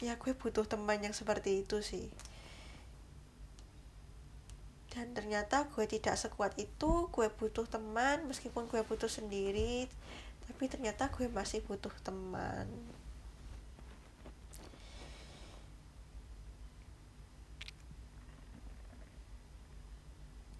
Ya 0.00 0.16
gue 0.16 0.32
butuh 0.34 0.64
teman 0.64 0.98
yang 1.04 1.12
seperti 1.12 1.62
itu 1.62 1.78
sih 1.84 2.08
dan 4.92 5.16
ternyata 5.16 5.72
gue 5.72 5.88
tidak 5.88 6.20
sekuat 6.20 6.52
itu 6.60 7.08
gue 7.08 7.28
butuh 7.32 7.64
teman 7.64 8.28
meskipun 8.28 8.68
gue 8.68 8.84
butuh 8.84 9.08
sendiri 9.08 9.88
tapi 10.44 10.68
ternyata 10.68 11.08
gue 11.08 11.32
masih 11.32 11.64
butuh 11.64 11.92
teman. 12.04 12.68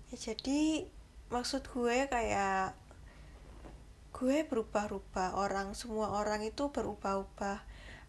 Ya 0.09 0.16
jadi 0.33 0.88
maksud 1.29 1.68
gue 1.68 2.09
kayak 2.09 2.77
gue 4.16 4.37
berubah-ubah 4.49 5.37
orang 5.37 5.77
semua 5.77 6.17
orang 6.17 6.40
itu 6.44 6.73
berubah-ubah. 6.73 7.59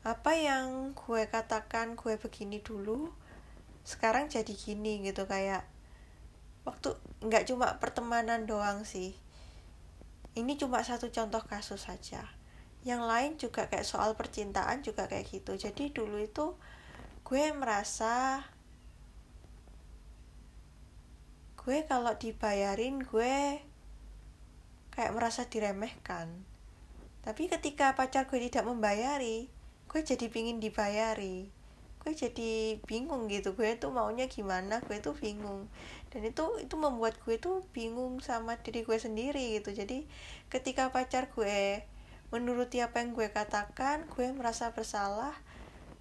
Apa 0.03 0.31
yang 0.35 0.95
gue 0.95 1.27
katakan 1.27 1.95
gue 1.99 2.15
begini 2.19 2.59
dulu 2.59 3.11
sekarang 3.83 4.31
jadi 4.31 4.51
gini 4.55 5.03
gitu 5.03 5.27
kayak 5.27 5.72
waktu 6.63 6.95
nggak 7.23 7.51
cuma 7.51 7.79
pertemanan 7.79 8.47
doang 8.47 8.87
sih. 8.87 9.15
Ini 10.33 10.57
cuma 10.57 10.81
satu 10.81 11.13
contoh 11.13 11.43
kasus 11.45 11.85
saja. 11.85 12.25
Yang 12.83 13.01
lain 13.05 13.31
juga 13.39 13.69
kayak 13.69 13.87
soal 13.87 14.17
percintaan 14.17 14.81
juga 14.81 15.07
kayak 15.07 15.29
gitu. 15.29 15.55
Jadi 15.55 15.93
dulu 15.93 16.19
itu 16.19 16.57
gue 17.23 17.43
merasa 17.55 18.43
gue 21.63 21.77
kalau 21.87 22.11
dibayarin 22.19 22.99
gue 22.99 23.63
kayak 24.91 25.13
merasa 25.15 25.47
diremehkan. 25.47 26.43
Tapi 27.23 27.47
ketika 27.47 27.95
pacar 27.95 28.27
gue 28.27 28.39
tidak 28.41 28.67
membayari 28.67 29.47
gue 29.93 30.01
jadi 30.01 30.25
pingin 30.25 30.57
dibayari 30.57 31.53
gue 32.03 32.11
jadi 32.11 32.77
bingung 32.83 33.31
gitu. 33.31 33.55
Gue 33.55 33.79
tuh 33.79 33.95
maunya 33.95 34.27
gimana 34.27 34.83
gue 34.83 34.99
tuh 34.99 35.15
bingung. 35.15 35.71
Dan 36.11 36.27
itu 36.27 36.59
itu 36.59 36.75
membuat 36.75 37.15
gue 37.23 37.39
tuh 37.39 37.63
bingung 37.71 38.19
sama 38.19 38.59
diri 38.59 38.83
gue 38.83 38.99
sendiri 38.99 39.57
gitu. 39.57 39.71
Jadi 39.71 40.03
ketika 40.51 40.91
pacar 40.91 41.31
gue 41.31 41.87
menuruti 42.35 42.83
apa 42.83 42.99
yang 42.99 43.15
gue 43.15 43.31
katakan 43.31 44.03
gue 44.11 44.27
merasa 44.35 44.75
bersalah 44.75 45.33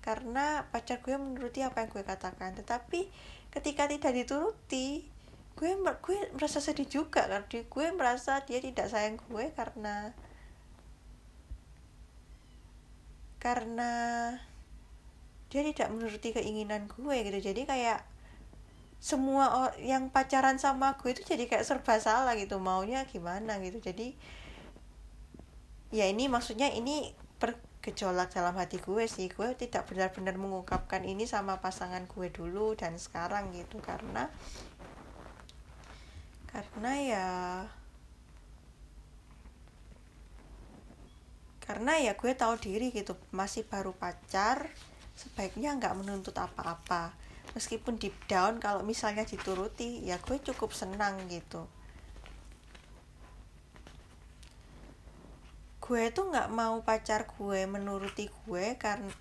karena 0.02 0.66
pacar 0.74 0.98
gue 0.98 1.14
menuruti 1.14 1.62
apa 1.62 1.86
yang 1.86 1.90
gue 1.94 2.02
katakan. 2.02 2.58
Tetapi 2.58 3.06
ketika 3.54 3.86
tidak 3.86 4.12
dituruti 4.18 5.06
gue 5.54 5.70
gue 5.78 6.18
merasa 6.34 6.58
sedih 6.58 6.88
juga 6.90 7.28
karena 7.28 7.46
gue 7.46 7.86
merasa 7.94 8.42
dia 8.42 8.58
tidak 8.58 8.90
sayang 8.90 9.20
gue 9.30 9.52
karena 9.54 10.16
karena 13.38 13.92
dia 15.52 15.60
tidak 15.68 15.92
menuruti 15.92 16.32
keinginan 16.32 16.88
gue 16.88 17.16
gitu. 17.28 17.52
Jadi 17.52 17.68
kayak 17.68 18.00
semua 18.96 19.68
yang 19.76 20.08
pacaran 20.08 20.56
sama 20.56 20.96
gue 20.96 21.12
itu 21.12 21.28
jadi 21.28 21.44
kayak 21.44 21.68
serba 21.68 22.00
salah 22.00 22.32
gitu. 22.40 22.56
Maunya 22.56 23.04
gimana 23.04 23.60
gitu. 23.60 23.76
Jadi 23.84 24.16
ya 25.92 26.08
ini 26.08 26.24
maksudnya 26.32 26.72
ini 26.72 27.12
bergejolak 27.36 28.32
dalam 28.32 28.56
hati 28.56 28.80
gue 28.80 29.04
sih. 29.04 29.28
Gue 29.28 29.52
tidak 29.52 29.92
benar-benar 29.92 30.40
mengungkapkan 30.40 31.04
ini 31.04 31.28
sama 31.28 31.60
pasangan 31.60 32.08
gue 32.08 32.32
dulu 32.32 32.72
dan 32.72 32.96
sekarang 32.96 33.52
gitu. 33.52 33.76
Karena 33.84 34.32
karena 36.48 36.92
ya 36.96 37.28
karena 41.60 42.00
ya 42.00 42.16
gue 42.16 42.32
tahu 42.32 42.56
diri 42.56 42.88
gitu. 42.88 43.20
Masih 43.36 43.68
baru 43.68 43.92
pacar 43.92 44.72
sebaiknya 45.16 45.76
nggak 45.76 45.96
menuntut 45.98 46.36
apa-apa. 46.36 47.12
Meskipun 47.52 48.00
deep 48.00 48.16
down 48.30 48.56
kalau 48.62 48.80
misalnya 48.80 49.28
dituruti 49.28 50.00
ya 50.06 50.16
gue 50.22 50.40
cukup 50.40 50.72
senang 50.72 51.20
gitu. 51.28 51.68
Gue 55.82 56.08
tuh 56.14 56.30
nggak 56.32 56.48
mau 56.54 56.80
pacar 56.80 57.28
gue 57.28 57.66
menuruti 57.68 58.30
gue 58.46 58.78
karena 58.80 59.12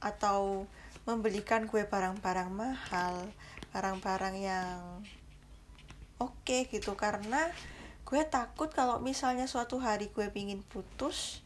atau 0.00 0.64
membelikan 1.04 1.66
gue 1.68 1.84
barang-barang 1.84 2.50
mahal 2.52 3.28
barang-barang 3.74 4.36
yang 4.38 4.80
oke 6.22 6.36
okay 6.46 6.70
gitu. 6.70 6.94
Karena 6.94 7.50
gue 8.06 8.22
takut 8.26 8.70
kalau 8.70 9.02
misalnya 9.02 9.50
suatu 9.50 9.78
hari 9.82 10.10
gue 10.10 10.30
pingin 10.30 10.62
putus 10.66 11.42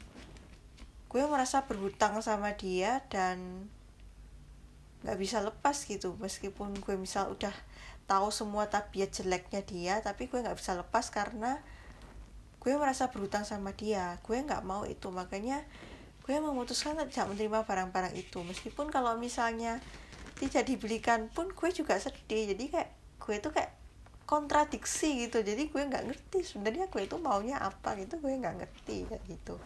gue 1.15 1.23
merasa 1.31 1.63
berhutang 1.63 2.19
sama 2.27 2.59
dia 2.59 2.99
dan 3.07 3.71
nggak 5.05 5.19
bisa 5.21 5.45
lepas 5.45 5.77
gitu. 5.85 6.17
Meskipun 6.17 6.73
gue 6.81 6.97
misal 6.97 7.31
udah 7.31 7.53
tahu 8.09 8.33
semua 8.33 8.69
tabiat 8.69 9.13
jeleknya 9.13 9.65
dia 9.65 9.95
tapi 10.05 10.29
gue 10.29 10.41
nggak 10.41 10.61
bisa 10.61 10.77
lepas 10.77 11.09
karena 11.09 11.61
gue 12.61 12.73
merasa 12.81 13.13
berhutang 13.13 13.45
sama 13.45 13.77
dia. 13.77 14.17
Gue 14.25 14.41
nggak 14.41 14.65
mau 14.65 14.89
itu. 14.89 15.13
Makanya 15.13 15.61
gue 16.25 16.37
memutuskan 16.41 16.97
tidak 17.05 17.29
menerima 17.37 17.69
barang-barang 17.69 18.17
itu. 18.17 18.41
Meskipun 18.41 18.89
kalau 18.89 19.21
misalnya 19.21 19.85
tidak 20.41 20.65
dibelikan 20.67 21.29
pun 21.29 21.53
gue 21.53 21.71
juga 21.71 22.01
sedih. 22.01 22.57
Jadi 22.57 22.65
kayak 22.73 22.91
gue 23.21 23.35
itu 23.37 23.49
kayak 23.53 23.77
kontradiksi 24.25 25.29
gitu. 25.29 25.45
Jadi 25.45 25.69
gue 25.69 25.83
nggak 25.85 26.05
ngerti 26.09 26.41
sebenarnya 26.41 26.89
gue 26.89 27.05
itu 27.05 27.21
maunya 27.21 27.61
apa 27.61 27.93
gitu. 28.01 28.17
Gue 28.25 28.33
nggak 28.41 28.57
ngerti 28.57 29.05
kayak 29.05 29.25
gitu. 29.29 29.61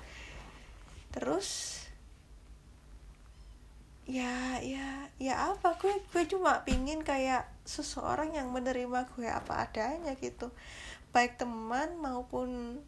Terus 1.14 1.78
ya 4.08 4.58
ya 4.64 5.12
ya 5.20 5.52
apa? 5.52 5.76
Gue 5.76 6.00
gue 6.10 6.24
cuma 6.24 6.64
pingin 6.64 7.04
kayak 7.04 7.44
seseorang 7.68 8.32
yang 8.34 8.48
menerima 8.48 9.06
gue 9.12 9.28
apa 9.28 9.68
adanya 9.68 10.16
gitu. 10.16 10.48
Baik 11.12 11.36
teman 11.36 12.00
maupun 12.00 12.80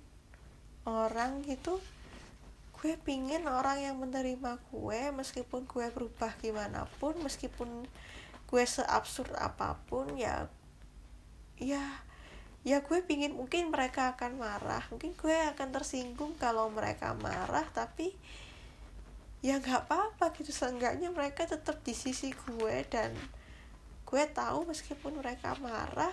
orang 0.88 1.44
gitu 1.44 1.78
gue 2.80 2.96
pingin 3.04 3.44
orang 3.44 3.76
yang 3.84 4.00
menerima 4.00 4.56
gue 4.72 5.00
meskipun 5.12 5.68
gue 5.68 5.92
berubah 5.92 6.32
gimana 6.40 6.88
pun 6.96 7.12
meskipun 7.20 7.84
gue 8.48 8.64
seabsurd 8.64 9.36
apa 9.36 9.76
pun 9.84 10.16
ya 10.16 10.48
ya 11.60 11.84
ya 12.64 12.80
gue 12.80 12.98
pingin 13.04 13.36
mungkin 13.36 13.72
mereka 13.72 14.16
akan 14.16 14.36
marah. 14.40 14.84
Mungkin 14.92 15.16
gue 15.16 15.36
akan 15.56 15.68
tersinggung 15.72 16.36
kalau 16.36 16.68
mereka 16.68 17.16
marah 17.16 17.64
tapi 17.72 18.12
ya 19.40 19.56
nggak 19.56 19.88
apa-apa 19.88 20.36
gitu. 20.36 20.52
Seenggaknya 20.52 21.08
mereka 21.12 21.48
tetap 21.48 21.80
di 21.80 21.96
sisi 21.96 22.32
gue 22.32 22.76
dan 22.92 23.12
gue 24.04 24.22
tahu 24.34 24.66
meskipun 24.66 25.22
mereka 25.22 25.54
marah 25.62 26.12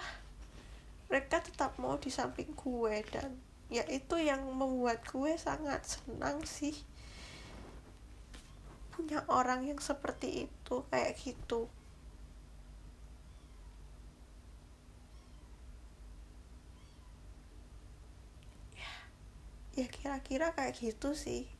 mereka 1.09 1.39
tetap 1.39 1.79
mau 1.81 1.95
di 1.97 2.11
samping 2.11 2.51
gue 2.53 2.95
dan 3.09 3.31
ya 3.71 3.83
itu 3.87 4.15
yang 4.19 4.43
membuat 4.53 5.03
gue 5.07 5.35
sangat 5.39 5.83
senang 5.83 6.43
sih 6.43 6.75
punya 8.93 9.23
orang 9.29 9.67
yang 9.67 9.79
seperti 9.81 10.49
itu 10.49 10.75
kayak 10.89 11.13
gitu. 11.21 11.69
Ya 18.75 18.91
ya 19.73 19.87
kira-kira 19.89 20.53
kayak 20.57 20.75
gitu 20.81 21.13
sih 21.13 21.56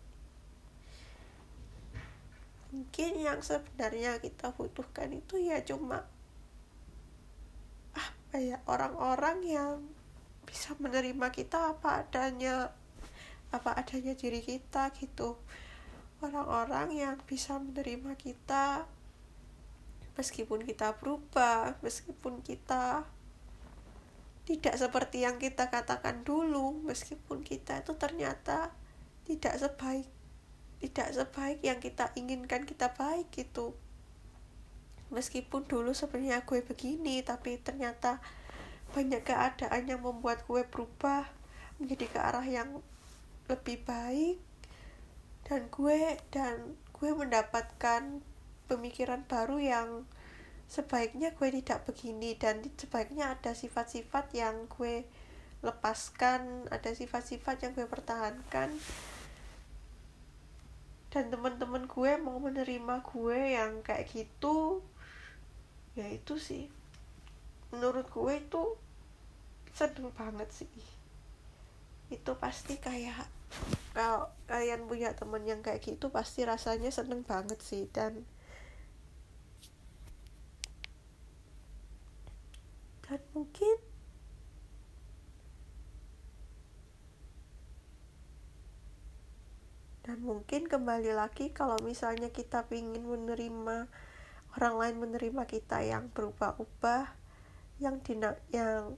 mungkin 2.72 3.16
yang 3.16 3.40
sebenarnya 3.40 4.20
kita 4.20 4.52
butuhkan 4.54 5.16
itu 5.16 5.40
ya 5.40 5.64
cuma 5.64 6.04
kayak 8.32 8.62
orang-orang 8.68 9.38
yang 9.48 9.74
bisa 10.44 10.76
menerima 10.80 11.32
kita 11.32 11.76
apa 11.76 12.04
adanya 12.04 12.72
apa 13.52 13.72
adanya 13.76 14.14
diri 14.16 14.44
kita 14.44 14.92
gitu. 15.00 15.40
Orang-orang 16.20 16.92
yang 16.98 17.16
bisa 17.24 17.56
menerima 17.62 18.18
kita 18.20 18.84
meskipun 20.18 20.66
kita 20.66 20.98
berubah 20.98 21.78
meskipun 21.86 22.42
kita 22.42 23.06
tidak 24.50 24.76
seperti 24.80 25.22
yang 25.22 25.38
kita 25.38 25.70
katakan 25.70 26.26
dulu 26.26 26.74
meskipun 26.90 27.46
kita 27.46 27.86
itu 27.86 27.94
ternyata 27.94 28.74
tidak 29.30 29.62
sebaik 29.62 30.10
tidak 30.78 31.10
sebaik 31.14 31.60
yang 31.66 31.82
kita 31.82 32.14
inginkan 32.14 32.64
kita 32.64 32.94
baik 32.94 33.30
gitu. 33.34 33.74
Meskipun 35.10 35.66
dulu 35.66 35.96
sebenarnya 35.96 36.44
gue 36.44 36.62
begini 36.62 37.24
tapi 37.24 37.58
ternyata 37.64 38.20
banyak 38.92 39.24
keadaan 39.24 39.88
yang 39.88 40.04
membuat 40.04 40.44
gue 40.46 40.64
berubah 40.68 41.28
menjadi 41.82 42.06
ke 42.12 42.20
arah 42.20 42.46
yang 42.46 42.84
lebih 43.50 43.82
baik. 43.88 44.38
Dan 45.48 45.72
gue 45.72 46.20
dan 46.30 46.76
gue 46.92 47.10
mendapatkan 47.16 48.20
pemikiran 48.68 49.24
baru 49.26 49.58
yang 49.64 49.90
sebaiknya 50.68 51.32
gue 51.34 51.50
tidak 51.64 51.88
begini. 51.88 52.36
Dan 52.36 52.62
sebaiknya 52.76 53.34
ada 53.34 53.56
sifat-sifat 53.56 54.36
yang 54.36 54.68
gue 54.68 55.08
lepaskan 55.66 56.70
ada 56.70 56.94
sifat-sifat 56.94 57.66
yang 57.66 57.72
gue 57.74 57.90
pertahankan 57.90 58.70
dan 61.18 61.34
teman-teman 61.34 61.90
gue 61.90 62.12
mau 62.22 62.38
menerima 62.38 63.02
gue 63.02 63.58
yang 63.58 63.82
kayak 63.82 64.06
gitu 64.14 64.86
ya 65.98 66.06
itu 66.14 66.38
sih. 66.38 66.70
Menurut 67.74 68.06
gue 68.14 68.34
itu 68.38 68.64
sedih 69.74 70.14
banget 70.14 70.46
sih. 70.54 70.70
Itu 72.14 72.38
pasti 72.38 72.78
kayak 72.78 73.26
kalau 73.98 74.30
kalian 74.46 74.86
punya 74.86 75.18
temen 75.18 75.42
yang 75.50 75.66
kayak 75.66 75.82
gitu 75.82 76.14
pasti 76.14 76.46
rasanya 76.46 76.94
seneng 76.94 77.26
banget 77.26 77.58
sih 77.66 77.90
dan 77.90 78.22
dan 83.10 83.22
mungkin 83.34 83.87
dan 90.08 90.24
mungkin 90.24 90.72
kembali 90.72 91.12
lagi 91.12 91.52
kalau 91.52 91.76
misalnya 91.84 92.32
kita 92.32 92.64
ingin 92.72 93.04
menerima 93.04 93.92
orang 94.56 94.76
lain 94.80 94.96
menerima 95.04 95.44
kita 95.44 95.84
yang 95.84 96.08
berubah-ubah 96.16 97.12
yang 97.84 98.00
dina 98.00 98.40
yang 98.56 98.96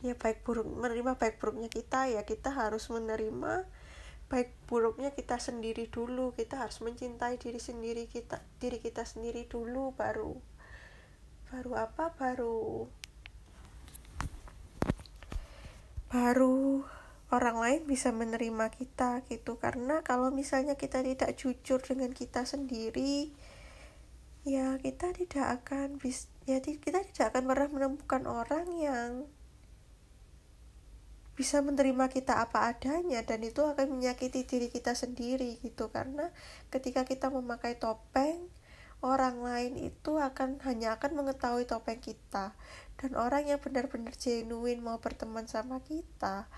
ya 0.00 0.16
baik 0.16 0.48
buruk 0.48 0.64
menerima 0.64 1.20
baik 1.20 1.36
buruknya 1.36 1.68
kita 1.68 2.08
ya 2.08 2.24
kita 2.24 2.48
harus 2.56 2.88
menerima 2.88 3.68
baik 4.28 4.52
buruknya 4.68 5.10
kita 5.16 5.40
sendiri 5.40 5.88
dulu. 5.88 6.36
Kita 6.36 6.60
harus 6.60 6.84
mencintai 6.84 7.40
diri 7.40 7.56
sendiri 7.56 8.06
kita 8.06 8.44
diri 8.60 8.78
kita 8.78 9.02
sendiri 9.08 9.48
dulu 9.48 9.96
baru 9.96 10.36
baru 11.48 11.72
apa? 11.76 12.12
Baru 12.16 12.88
baru 16.08 16.84
orang 17.28 17.56
lain 17.60 17.80
bisa 17.84 18.08
menerima 18.08 18.72
kita 18.72 19.24
gitu. 19.28 19.60
Karena 19.60 20.00
kalau 20.00 20.32
misalnya 20.32 20.74
kita 20.80 21.04
tidak 21.04 21.36
jujur 21.36 21.80
dengan 21.80 22.12
kita 22.16 22.48
sendiri 22.48 23.32
ya 24.48 24.80
kita 24.80 25.12
tidak 25.12 25.60
akan 25.60 26.00
bis 26.00 26.30
ya 26.48 26.62
kita 26.64 27.04
tidak 27.04 27.36
akan 27.36 27.44
pernah 27.52 27.68
menemukan 27.68 28.22
orang 28.24 28.66
yang 28.80 29.10
bisa 31.36 31.60
menerima 31.60 32.10
kita 32.10 32.42
apa 32.42 32.66
adanya 32.66 33.22
dan 33.22 33.44
itu 33.46 33.62
akan 33.62 33.94
menyakiti 33.94 34.42
diri 34.48 34.72
kita 34.72 34.96
sendiri 34.96 35.60
gitu. 35.62 35.92
Karena 35.92 36.32
ketika 36.72 37.06
kita 37.06 37.30
memakai 37.30 37.78
topeng 37.78 38.50
orang 39.04 39.38
lain 39.46 39.78
itu 39.78 40.18
akan 40.18 40.58
hanya 40.66 40.98
akan 40.98 41.14
mengetahui 41.14 41.68
topeng 41.68 42.02
kita. 42.02 42.58
Dan 42.98 43.14
orang 43.14 43.46
yang 43.46 43.62
benar-benar 43.62 44.18
genuine 44.18 44.82
mau 44.82 44.98
berteman 44.98 45.46
sama 45.46 45.78
kita 45.86 46.50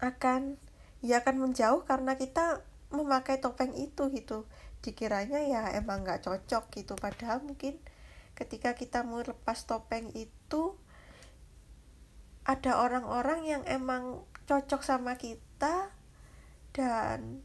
akan 0.00 0.56
ya 1.00 1.24
akan 1.24 1.36
menjauh 1.48 1.84
karena 1.88 2.16
kita 2.16 2.64
memakai 2.92 3.38
topeng 3.40 3.72
itu 3.76 4.10
gitu. 4.12 4.48
Dikiranya 4.80 5.40
ya 5.44 5.62
emang 5.76 6.04
nggak 6.04 6.24
cocok 6.26 6.72
gitu. 6.74 6.96
Padahal 6.96 7.44
mungkin 7.44 7.76
ketika 8.34 8.72
kita 8.72 9.04
mau 9.04 9.20
lepas 9.20 9.68
topeng 9.68 10.08
itu 10.16 10.76
ada 12.48 12.80
orang-orang 12.80 13.44
yang 13.44 13.62
emang 13.68 14.24
cocok 14.48 14.82
sama 14.82 15.14
kita 15.20 15.92
dan 16.72 17.44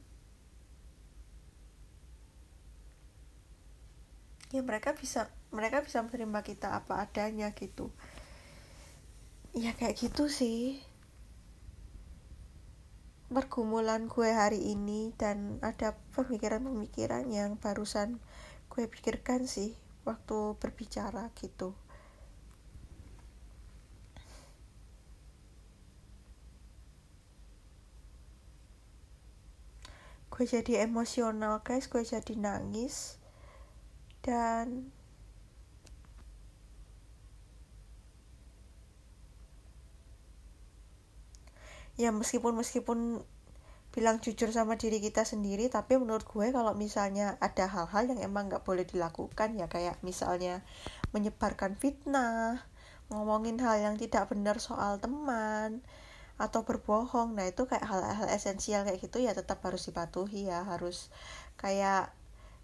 ya 4.56 4.62
mereka 4.64 4.96
bisa 4.96 5.28
mereka 5.52 5.84
bisa 5.84 6.00
menerima 6.02 6.42
kita 6.42 6.80
apa 6.80 7.04
adanya 7.04 7.52
gitu. 7.54 7.92
Ya 9.56 9.76
kayak 9.76 10.00
gitu 10.00 10.32
sih 10.32 10.80
pergumulan 13.30 14.06
gue 14.06 14.30
hari 14.30 14.74
ini 14.74 15.14
dan 15.18 15.58
ada 15.66 15.98
pemikiran-pemikiran 16.14 17.26
yang 17.30 17.58
barusan 17.58 18.22
gue 18.70 18.86
pikirkan 18.86 19.50
sih 19.50 19.74
waktu 20.06 20.54
berbicara 20.62 21.34
gitu. 21.34 21.74
Gue 30.36 30.44
jadi 30.44 30.84
emosional 30.84 31.64
guys. 31.64 31.88
Gue 31.88 32.04
jadi 32.04 32.36
nangis. 32.36 33.16
Dan 34.20 34.92
ya 41.96 42.12
meskipun 42.12 42.56
meskipun 42.56 43.24
bilang 43.96 44.20
jujur 44.20 44.52
sama 44.52 44.76
diri 44.76 45.00
kita 45.00 45.24
sendiri 45.24 45.72
tapi 45.72 45.96
menurut 45.96 46.28
gue 46.28 46.52
kalau 46.52 46.76
misalnya 46.76 47.40
ada 47.40 47.72
hal-hal 47.72 48.12
yang 48.12 48.20
emang 48.20 48.52
nggak 48.52 48.68
boleh 48.68 48.84
dilakukan 48.84 49.56
ya 49.56 49.72
kayak 49.72 50.04
misalnya 50.04 50.60
menyebarkan 51.16 51.80
fitnah 51.80 52.60
ngomongin 53.08 53.56
hal 53.64 53.80
yang 53.80 53.96
tidak 53.96 54.28
benar 54.28 54.60
soal 54.60 55.00
teman 55.00 55.80
atau 56.36 56.68
berbohong 56.68 57.40
nah 57.40 57.48
itu 57.48 57.64
kayak 57.64 57.88
hal-hal 57.88 58.28
esensial 58.28 58.84
kayak 58.84 59.00
gitu 59.00 59.24
ya 59.24 59.32
tetap 59.32 59.64
harus 59.64 59.88
dipatuhi 59.88 60.52
ya 60.52 60.68
harus 60.68 61.08
kayak 61.56 62.12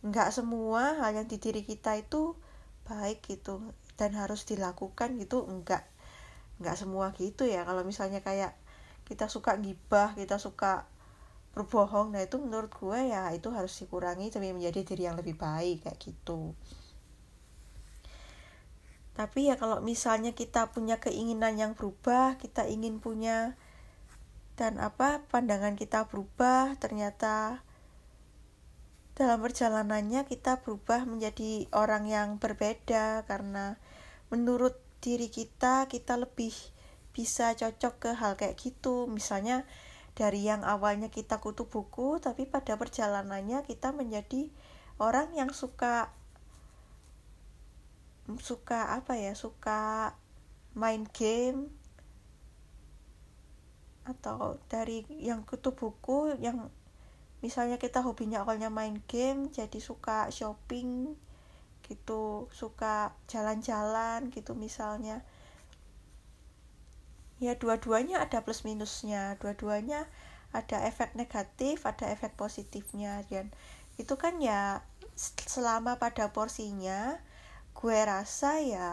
nggak 0.04 0.36
semua 0.36 1.00
hal 1.00 1.16
yang 1.16 1.32
di 1.32 1.40
diri 1.40 1.64
kita 1.64 1.96
itu 1.96 2.36
baik 2.84 3.24
gitu 3.24 3.64
dan 3.96 4.12
harus 4.20 4.44
dilakukan 4.44 5.16
gitu 5.16 5.48
enggak 5.48 5.88
nggak 6.62 6.78
semua 6.78 7.10
gitu 7.18 7.50
ya. 7.50 7.66
Kalau 7.66 7.82
misalnya 7.82 8.22
kayak 8.22 8.54
kita 9.12 9.28
suka 9.28 9.60
gibah 9.60 10.16
kita 10.16 10.40
suka 10.40 10.88
berbohong. 11.52 12.16
Nah 12.16 12.24
itu 12.24 12.40
menurut 12.40 12.72
gue 12.72 13.12
ya 13.12 13.28
itu 13.36 13.52
harus 13.52 13.76
dikurangi 13.76 14.32
demi 14.32 14.56
menjadi 14.56 14.88
diri 14.88 15.04
yang 15.12 15.20
lebih 15.20 15.36
baik 15.36 15.84
kayak 15.84 16.00
gitu. 16.00 16.56
Tapi 19.12 19.52
ya 19.52 19.60
kalau 19.60 19.84
misalnya 19.84 20.32
kita 20.32 20.72
punya 20.72 21.04
keinginan 21.04 21.60
yang 21.60 21.76
berubah 21.76 22.40
kita 22.40 22.64
ingin 22.72 23.04
punya 23.04 23.60
dan 24.56 24.80
apa 24.80 25.28
pandangan 25.28 25.76
kita 25.76 26.08
berubah 26.08 26.80
ternyata 26.80 27.60
dalam 29.12 29.44
perjalanannya 29.44 30.24
kita 30.24 30.64
berubah 30.64 31.04
menjadi 31.04 31.68
orang 31.76 32.08
yang 32.08 32.40
berbeda. 32.40 33.28
Karena 33.28 33.76
menurut 34.32 34.80
diri 35.04 35.28
kita 35.28 35.92
kita 35.92 36.16
lebih 36.16 36.56
bisa 37.12 37.54
cocok 37.56 37.94
ke 38.00 38.10
hal 38.16 38.34
kayak 38.40 38.58
gitu. 38.60 39.08
Misalnya 39.08 39.68
dari 40.12 40.44
yang 40.44 40.68
awalnya 40.68 41.08
kita 41.08 41.40
kutu 41.40 41.68
buku 41.68 42.20
tapi 42.20 42.44
pada 42.44 42.76
perjalanannya 42.76 43.64
kita 43.64 43.96
menjadi 43.96 44.52
orang 45.00 45.32
yang 45.34 45.56
suka 45.56 46.12
suka 48.40 48.96
apa 48.96 49.18
ya 49.18 49.34
suka 49.36 50.14
main 50.76 51.08
game 51.10 51.72
atau 54.08 54.60
dari 54.68 55.04
yang 55.20 55.44
kutu 55.48 55.76
buku 55.76 56.36
yang 56.40 56.72
misalnya 57.40 57.80
kita 57.80 58.04
hobinya 58.04 58.44
awalnya 58.44 58.70
main 58.70 59.00
game 59.08 59.50
jadi 59.50 59.80
suka 59.80 60.30
shopping 60.30 61.16
gitu 61.88 62.48
suka 62.54 63.18
jalan-jalan 63.26 64.30
gitu 64.30 64.54
misalnya 64.54 65.26
ya 67.42 67.58
dua-duanya 67.58 68.22
ada 68.22 68.46
plus 68.46 68.62
minusnya 68.62 69.36
dua-duanya 69.42 70.06
ada 70.54 70.86
efek 70.86 71.18
negatif 71.18 71.84
ada 71.90 72.08
efek 72.14 72.38
positifnya 72.38 73.26
dan 73.28 73.50
itu 73.98 74.14
kan 74.16 74.38
ya 74.38 74.86
selama 75.50 75.98
pada 75.98 76.30
porsinya 76.32 77.18
gue 77.76 77.98
rasa 78.06 78.62
ya 78.62 78.90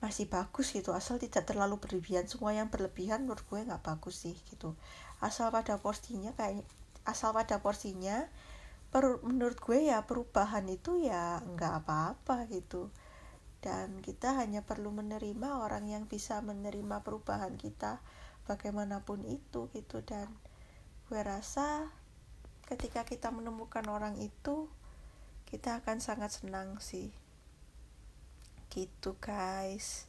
masih 0.00 0.32
bagus 0.32 0.72
gitu. 0.72 0.96
Asal 0.96 1.20
tidak 1.20 1.44
terlalu 1.44 1.76
berlebihan. 1.76 2.24
Semua 2.24 2.56
yang 2.56 2.72
berlebihan 2.72 3.28
menurut 3.28 3.44
gue 3.46 3.60
nggak 3.68 3.84
bagus 3.84 4.24
sih 4.24 4.36
gitu. 4.48 4.74
Asal 5.20 5.52
pada 5.52 5.76
porsinya 5.76 6.32
kayak 6.34 6.64
asal 7.04 7.36
pada 7.36 7.60
porsinya 7.60 8.28
per, 8.90 9.20
menurut 9.22 9.60
gue 9.60 9.92
ya 9.92 10.02
perubahan 10.08 10.66
itu 10.66 11.04
ya 11.04 11.38
nggak 11.44 11.84
apa-apa 11.84 12.48
gitu 12.50 12.90
dan 13.60 14.00
kita 14.00 14.40
hanya 14.40 14.64
perlu 14.64 14.88
menerima 14.88 15.60
orang 15.60 15.84
yang 15.84 16.08
bisa 16.08 16.40
menerima 16.40 17.04
perubahan 17.04 17.60
kita 17.60 18.00
bagaimanapun 18.48 19.28
itu 19.28 19.68
gitu. 19.76 20.00
Dan 20.00 20.32
gue 21.12 21.20
rasa 21.20 21.92
ketika 22.64 23.04
kita 23.04 23.28
menemukan 23.28 23.84
orang 23.92 24.16
itu 24.16 24.72
kita 25.44 25.84
akan 25.84 26.00
sangat 26.00 26.32
senang 26.32 26.80
sih. 26.80 27.12
Gitu 28.72 29.12
guys. 29.20 30.08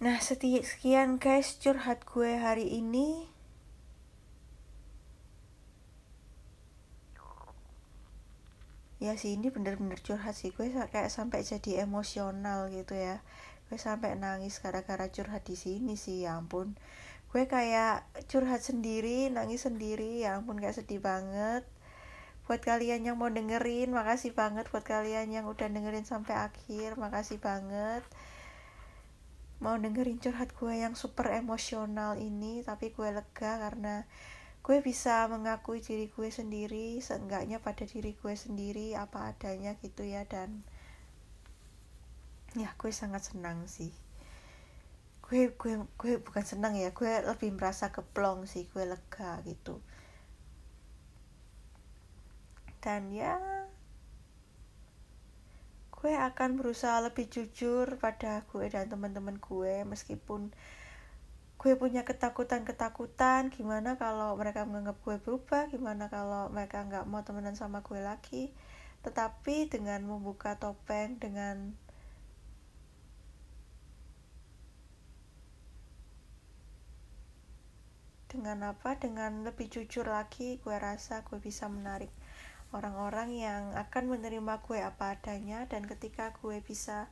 Nah 0.00 0.20
sekian 0.20 1.20
guys 1.20 1.60
curhat 1.60 2.08
gue 2.08 2.40
hari 2.40 2.72
ini 2.80 3.33
ya 9.04 9.20
sih 9.20 9.36
ini 9.36 9.52
bener-bener 9.52 10.00
curhat 10.00 10.32
sih. 10.32 10.48
Gue 10.56 10.72
kayak 10.72 11.12
sampai 11.12 11.44
jadi 11.44 11.84
emosional 11.84 12.72
gitu 12.72 12.96
ya. 12.96 13.20
Gue 13.68 13.76
sampai 13.76 14.16
nangis 14.16 14.56
gara-gara 14.64 15.04
curhat 15.12 15.44
di 15.44 15.56
sini 15.60 16.00
sih 16.00 16.24
ya 16.24 16.40
ampun. 16.40 16.72
Gue 17.28 17.44
kayak 17.44 18.08
curhat 18.32 18.64
sendiri 18.64 19.28
nangis 19.28 19.68
sendiri 19.68 20.24
ya 20.24 20.40
ampun 20.40 20.56
kayak 20.56 20.80
sedih 20.80 21.04
banget. 21.04 21.68
Buat 22.48 22.64
kalian 22.64 23.04
yang 23.04 23.16
mau 23.20 23.28
dengerin 23.28 23.92
makasih 23.92 24.32
banget. 24.32 24.64
Buat 24.72 24.88
kalian 24.88 25.28
yang 25.28 25.44
udah 25.44 25.68
dengerin 25.68 26.08
sampai 26.08 26.40
akhir 26.40 26.96
makasih 26.96 27.36
banget. 27.36 28.00
Mau 29.60 29.76
dengerin 29.76 30.16
curhat 30.20 30.56
gue 30.56 30.74
yang 30.80 30.96
super 30.96 31.28
emosional 31.28 32.16
ini 32.16 32.64
tapi 32.64 32.92
gue 32.92 33.08
lega 33.12 33.52
karena 33.60 34.08
gue 34.64 34.80
bisa 34.80 35.28
mengakui 35.28 35.84
diri 35.84 36.08
gue 36.08 36.32
sendiri 36.32 36.96
seenggaknya 36.96 37.60
pada 37.60 37.84
diri 37.84 38.16
gue 38.16 38.32
sendiri 38.32 38.96
apa 38.96 39.36
adanya 39.36 39.76
gitu 39.84 40.08
ya 40.08 40.24
dan 40.24 40.64
ya 42.56 42.72
gue 42.72 42.88
sangat 42.88 43.28
senang 43.28 43.68
sih. 43.68 43.92
Gue 45.20 45.52
gue 45.52 45.84
gue 46.00 46.16
bukan 46.16 46.44
senang 46.48 46.80
ya 46.80 46.96
gue 46.96 47.12
lebih 47.28 47.52
merasa 47.52 47.92
keplong 47.92 48.48
sih 48.48 48.64
gue 48.72 48.88
lega 48.88 49.44
gitu. 49.44 49.84
Dan 52.80 53.12
ya 53.12 53.36
gue 55.92 56.12
akan 56.16 56.56
berusaha 56.56 57.04
lebih 57.04 57.28
jujur 57.28 58.00
pada 58.00 58.48
gue 58.48 58.64
dan 58.72 58.88
teman-teman 58.88 59.36
gue 59.36 59.84
meskipun 59.84 60.56
gue 61.64 61.80
punya 61.80 62.04
ketakutan-ketakutan 62.04 63.48
gimana 63.48 63.96
kalau 63.96 64.36
mereka 64.36 64.68
menganggap 64.68 65.00
gue 65.00 65.16
berubah 65.16 65.72
gimana 65.72 66.12
kalau 66.12 66.52
mereka 66.52 66.84
nggak 66.84 67.08
mau 67.08 67.24
temenan 67.24 67.56
sama 67.56 67.80
gue 67.80 68.04
lagi. 68.04 68.52
Tetapi 69.00 69.72
dengan 69.72 70.04
membuka 70.04 70.60
topeng 70.60 71.16
dengan 71.16 71.72
dengan 78.28 78.76
apa 78.76 79.00
dengan 79.00 79.48
lebih 79.48 79.72
jujur 79.72 80.04
lagi 80.04 80.60
gue 80.60 80.76
rasa 80.76 81.24
gue 81.24 81.40
bisa 81.40 81.64
menarik 81.72 82.12
orang-orang 82.76 83.40
yang 83.40 83.62
akan 83.72 84.12
menerima 84.12 84.60
gue 84.68 84.84
apa 84.84 85.16
adanya. 85.16 85.64
Dan 85.64 85.88
ketika 85.88 86.36
gue 86.44 86.60
bisa 86.60 87.08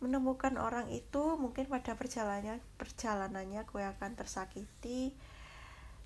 menemukan 0.00 0.56
orang 0.56 0.88
itu 0.88 1.36
mungkin 1.36 1.68
pada 1.68 1.92
perjalanannya 1.96 2.60
perjalanannya 2.80 3.62
gue 3.68 3.84
akan 3.84 4.10
tersakiti. 4.16 5.12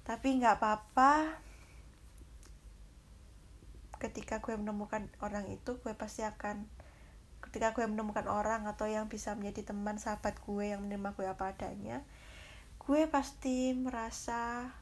Tapi 0.02 0.26
nggak 0.42 0.58
apa-apa. 0.60 1.40
Ketika 4.02 4.42
gue 4.42 4.58
menemukan 4.58 5.08
orang 5.24 5.48
itu 5.48 5.80
gue 5.80 5.94
pasti 5.96 6.26
akan 6.26 6.66
ketika 7.44 7.70
gue 7.76 7.86
menemukan 7.86 8.26
orang 8.26 8.66
atau 8.66 8.88
yang 8.88 9.06
bisa 9.06 9.36
menjadi 9.36 9.70
teman 9.70 10.00
sahabat 10.00 10.40
gue 10.42 10.74
yang 10.74 10.82
menerima 10.82 11.12
gue 11.14 11.28
apa 11.28 11.52
adanya 11.52 12.00
gue 12.82 13.04
pasti 13.08 13.72
merasa 13.76 14.72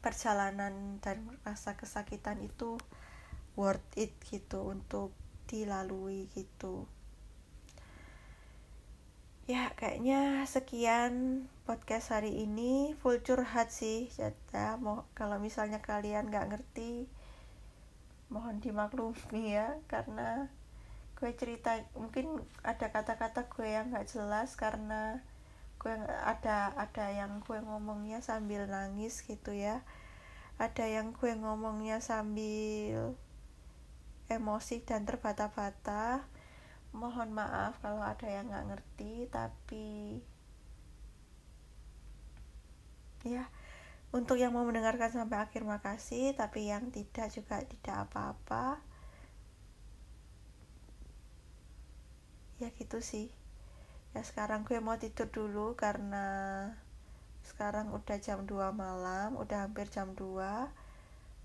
perjalanan 0.00 0.96
dan 1.04 1.22
rasa 1.44 1.76
kesakitan 1.76 2.40
itu 2.40 2.80
worth 3.54 3.84
it 4.00 4.16
gitu 4.26 4.72
untuk 4.72 5.12
dilalui 5.46 6.30
gitu 6.32 6.88
ya 9.50 9.74
kayaknya 9.74 10.46
sekian 10.46 11.42
podcast 11.66 12.14
hari 12.14 12.46
ini. 12.46 12.94
Full 13.02 13.18
curhat 13.26 13.74
sih 13.74 14.06
ya 14.14 14.30
mau 14.78 15.10
kalau 15.18 15.42
misalnya 15.42 15.82
kalian 15.82 16.30
nggak 16.30 16.54
ngerti 16.54 17.10
mohon 18.30 18.62
dimaklumi 18.62 19.58
ya 19.58 19.74
karena 19.90 20.46
gue 21.18 21.34
cerita 21.34 21.82
mungkin 21.98 22.38
ada 22.62 22.94
kata-kata 22.94 23.50
gue 23.50 23.66
yang 23.66 23.90
nggak 23.90 24.06
jelas 24.06 24.54
karena 24.54 25.18
gue 25.82 25.98
ada 26.22 26.70
ada 26.78 27.10
yang 27.10 27.42
gue 27.42 27.58
ngomongnya 27.58 28.22
sambil 28.22 28.70
nangis 28.70 29.26
gitu 29.26 29.50
ya. 29.50 29.82
Ada 30.62 30.86
yang 30.86 31.10
gue 31.10 31.34
ngomongnya 31.34 31.98
sambil 31.98 33.18
emosi 34.30 34.86
dan 34.86 35.02
terbata-bata 35.10 36.22
mohon 36.90 37.30
maaf 37.30 37.78
kalau 37.84 38.02
ada 38.02 38.26
yang 38.26 38.50
nggak 38.50 38.66
ngerti 38.74 39.30
tapi 39.30 40.18
ya 43.22 43.44
untuk 44.10 44.42
yang 44.42 44.50
mau 44.50 44.66
mendengarkan 44.66 45.10
sampai 45.14 45.38
akhir 45.38 45.62
makasih. 45.62 46.34
Tapi 46.34 46.70
yang 46.70 46.90
tidak 46.90 47.30
juga 47.30 47.62
tidak 47.62 47.96
apa-apa. 48.10 48.82
Ya 52.58 52.68
gitu 52.74 52.98
sih. 52.98 53.30
Ya 54.10 54.26
sekarang 54.26 54.66
gue 54.66 54.82
mau 54.82 54.98
tidur 54.98 55.30
dulu 55.30 55.78
karena 55.78 56.26
sekarang 57.46 57.94
udah 57.94 58.18
jam 58.20 58.44
2 58.44 58.68
malam 58.74 59.32
udah 59.40 59.64
hampir 59.64 59.88
jam 59.88 60.12
2 60.12 60.68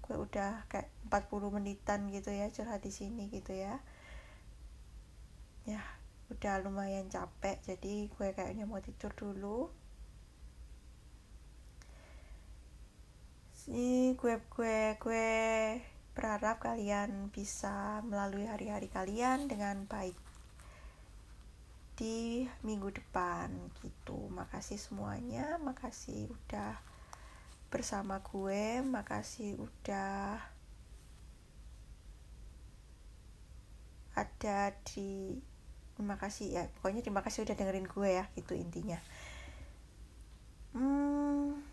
gue 0.04 0.16
udah 0.20 0.68
kayak 0.68 0.92
40 1.08 1.56
menitan 1.56 2.12
gitu 2.12 2.36
ya 2.36 2.52
curhat 2.52 2.84
di 2.84 2.92
sini 2.92 3.32
gitu 3.32 3.56
ya 3.56 3.80
ya 5.66 5.82
udah 6.30 6.62
lumayan 6.62 7.10
capek 7.10 7.62
jadi 7.62 8.10
gue 8.10 8.28
kayaknya 8.34 8.66
mau 8.70 8.82
tidur 8.82 9.14
dulu. 9.14 9.70
Ini 13.66 14.14
gue 14.14 14.36
gue 14.46 14.94
gue 15.02 15.30
berharap 16.14 16.62
kalian 16.62 17.34
bisa 17.34 18.06
melalui 18.06 18.46
hari-hari 18.46 18.94
kalian 18.94 19.50
dengan 19.50 19.90
baik 19.90 20.14
di 21.98 22.46
minggu 22.62 22.94
depan 22.94 23.50
gitu. 23.82 24.30
Makasih 24.30 24.78
semuanya 24.78 25.58
makasih 25.58 26.30
udah 26.30 26.78
bersama 27.74 28.22
gue 28.22 28.86
makasih 28.86 29.58
udah 29.58 30.40
ada 34.16 34.72
di 34.88 35.42
terima 35.96 36.16
kasih. 36.20 36.48
Ya 36.52 36.64
pokoknya 36.80 37.02
terima 37.02 37.24
kasih 37.24 37.48
udah 37.48 37.56
dengerin 37.56 37.88
gue 37.88 38.10
ya 38.12 38.26
gitu 38.36 38.54
intinya. 38.54 39.00
Hmm. 40.76 41.64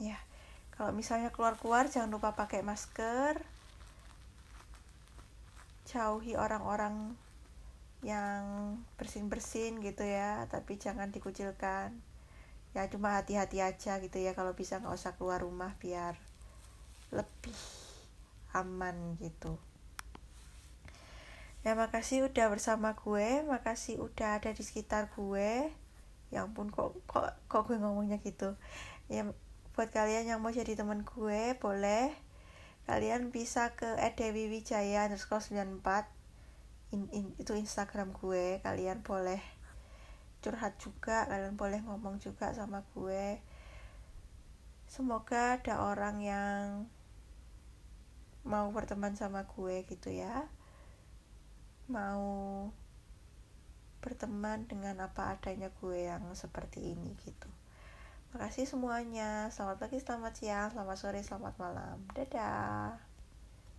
Ya 0.00 0.18
kalau 0.76 0.92
misalnya 0.92 1.32
keluar-keluar 1.32 1.88
jangan 1.88 2.12
lupa 2.12 2.36
pakai 2.36 2.60
masker. 2.60 3.40
Jauhi 5.88 6.36
orang-orang 6.36 7.16
yang 8.02 8.74
bersin-bersin 8.98 9.78
gitu 9.84 10.02
ya 10.04 10.44
tapi 10.52 10.76
jangan 10.76 11.08
dikucilkan. 11.08 11.96
Ya 12.72 12.88
cuma 12.88 13.20
hati-hati 13.20 13.60
aja 13.60 14.00
gitu 14.00 14.16
ya 14.16 14.32
kalau 14.32 14.56
bisa 14.56 14.80
nggak 14.80 14.96
usah 14.96 15.12
keluar 15.16 15.44
rumah 15.44 15.76
biar 15.76 16.16
lebih 17.12 17.91
aman 18.52 19.16
gitu. 19.20 19.56
Ya 21.62 21.78
makasih 21.78 22.26
udah 22.26 22.50
bersama 22.50 22.98
gue 22.98 23.46
makasih 23.46 24.02
udah 24.02 24.42
ada 24.42 24.50
di 24.50 24.62
sekitar 24.66 25.14
gue. 25.14 25.70
Ya 26.34 26.42
ampun 26.42 26.72
kok 26.72 26.98
kok 27.06 27.38
kok 27.46 27.62
gue 27.70 27.78
ngomongnya 27.78 28.18
gitu? 28.20 28.58
Ya 29.06 29.28
buat 29.72 29.88
kalian 29.88 30.28
yang 30.28 30.40
mau 30.42 30.50
jadi 30.50 30.74
teman 30.74 31.06
gue 31.06 31.54
boleh. 31.62 32.10
Kalian 32.82 33.30
bisa 33.30 33.78
ke 33.78 33.94
@dewiwijaya 34.18 35.06
underscore 35.06 35.38
94 35.38 36.10
in, 36.92 37.08
in, 37.14 37.24
itu 37.38 37.54
instagram 37.54 38.12
gue 38.12 38.58
kalian 38.60 39.00
boleh 39.00 39.38
curhat 40.42 40.76
juga 40.82 41.30
kalian 41.30 41.54
boleh 41.54 41.78
ngomong 41.86 42.18
juga 42.18 42.50
sama 42.50 42.82
gue. 42.92 43.38
Semoga 44.90 45.62
ada 45.62 45.88
orang 45.88 46.20
yang 46.20 46.90
mau 48.42 48.70
berteman 48.74 49.14
sama 49.14 49.46
gue 49.46 49.86
gitu 49.86 50.10
ya 50.10 50.46
mau 51.86 52.68
berteman 54.02 54.66
dengan 54.66 54.98
apa 55.06 55.38
adanya 55.38 55.70
gue 55.78 56.10
yang 56.10 56.26
seperti 56.34 56.94
ini 56.94 57.14
gitu 57.22 57.48
Makasih 58.32 58.64
semuanya. 58.64 59.52
Selamat 59.52 59.84
pagi, 59.84 60.00
selamat 60.00 60.32
siang, 60.32 60.68
selamat 60.72 60.96
sore, 60.96 61.20
selamat 61.20 61.54
malam. 61.60 62.00
Dadah. 62.16 63.11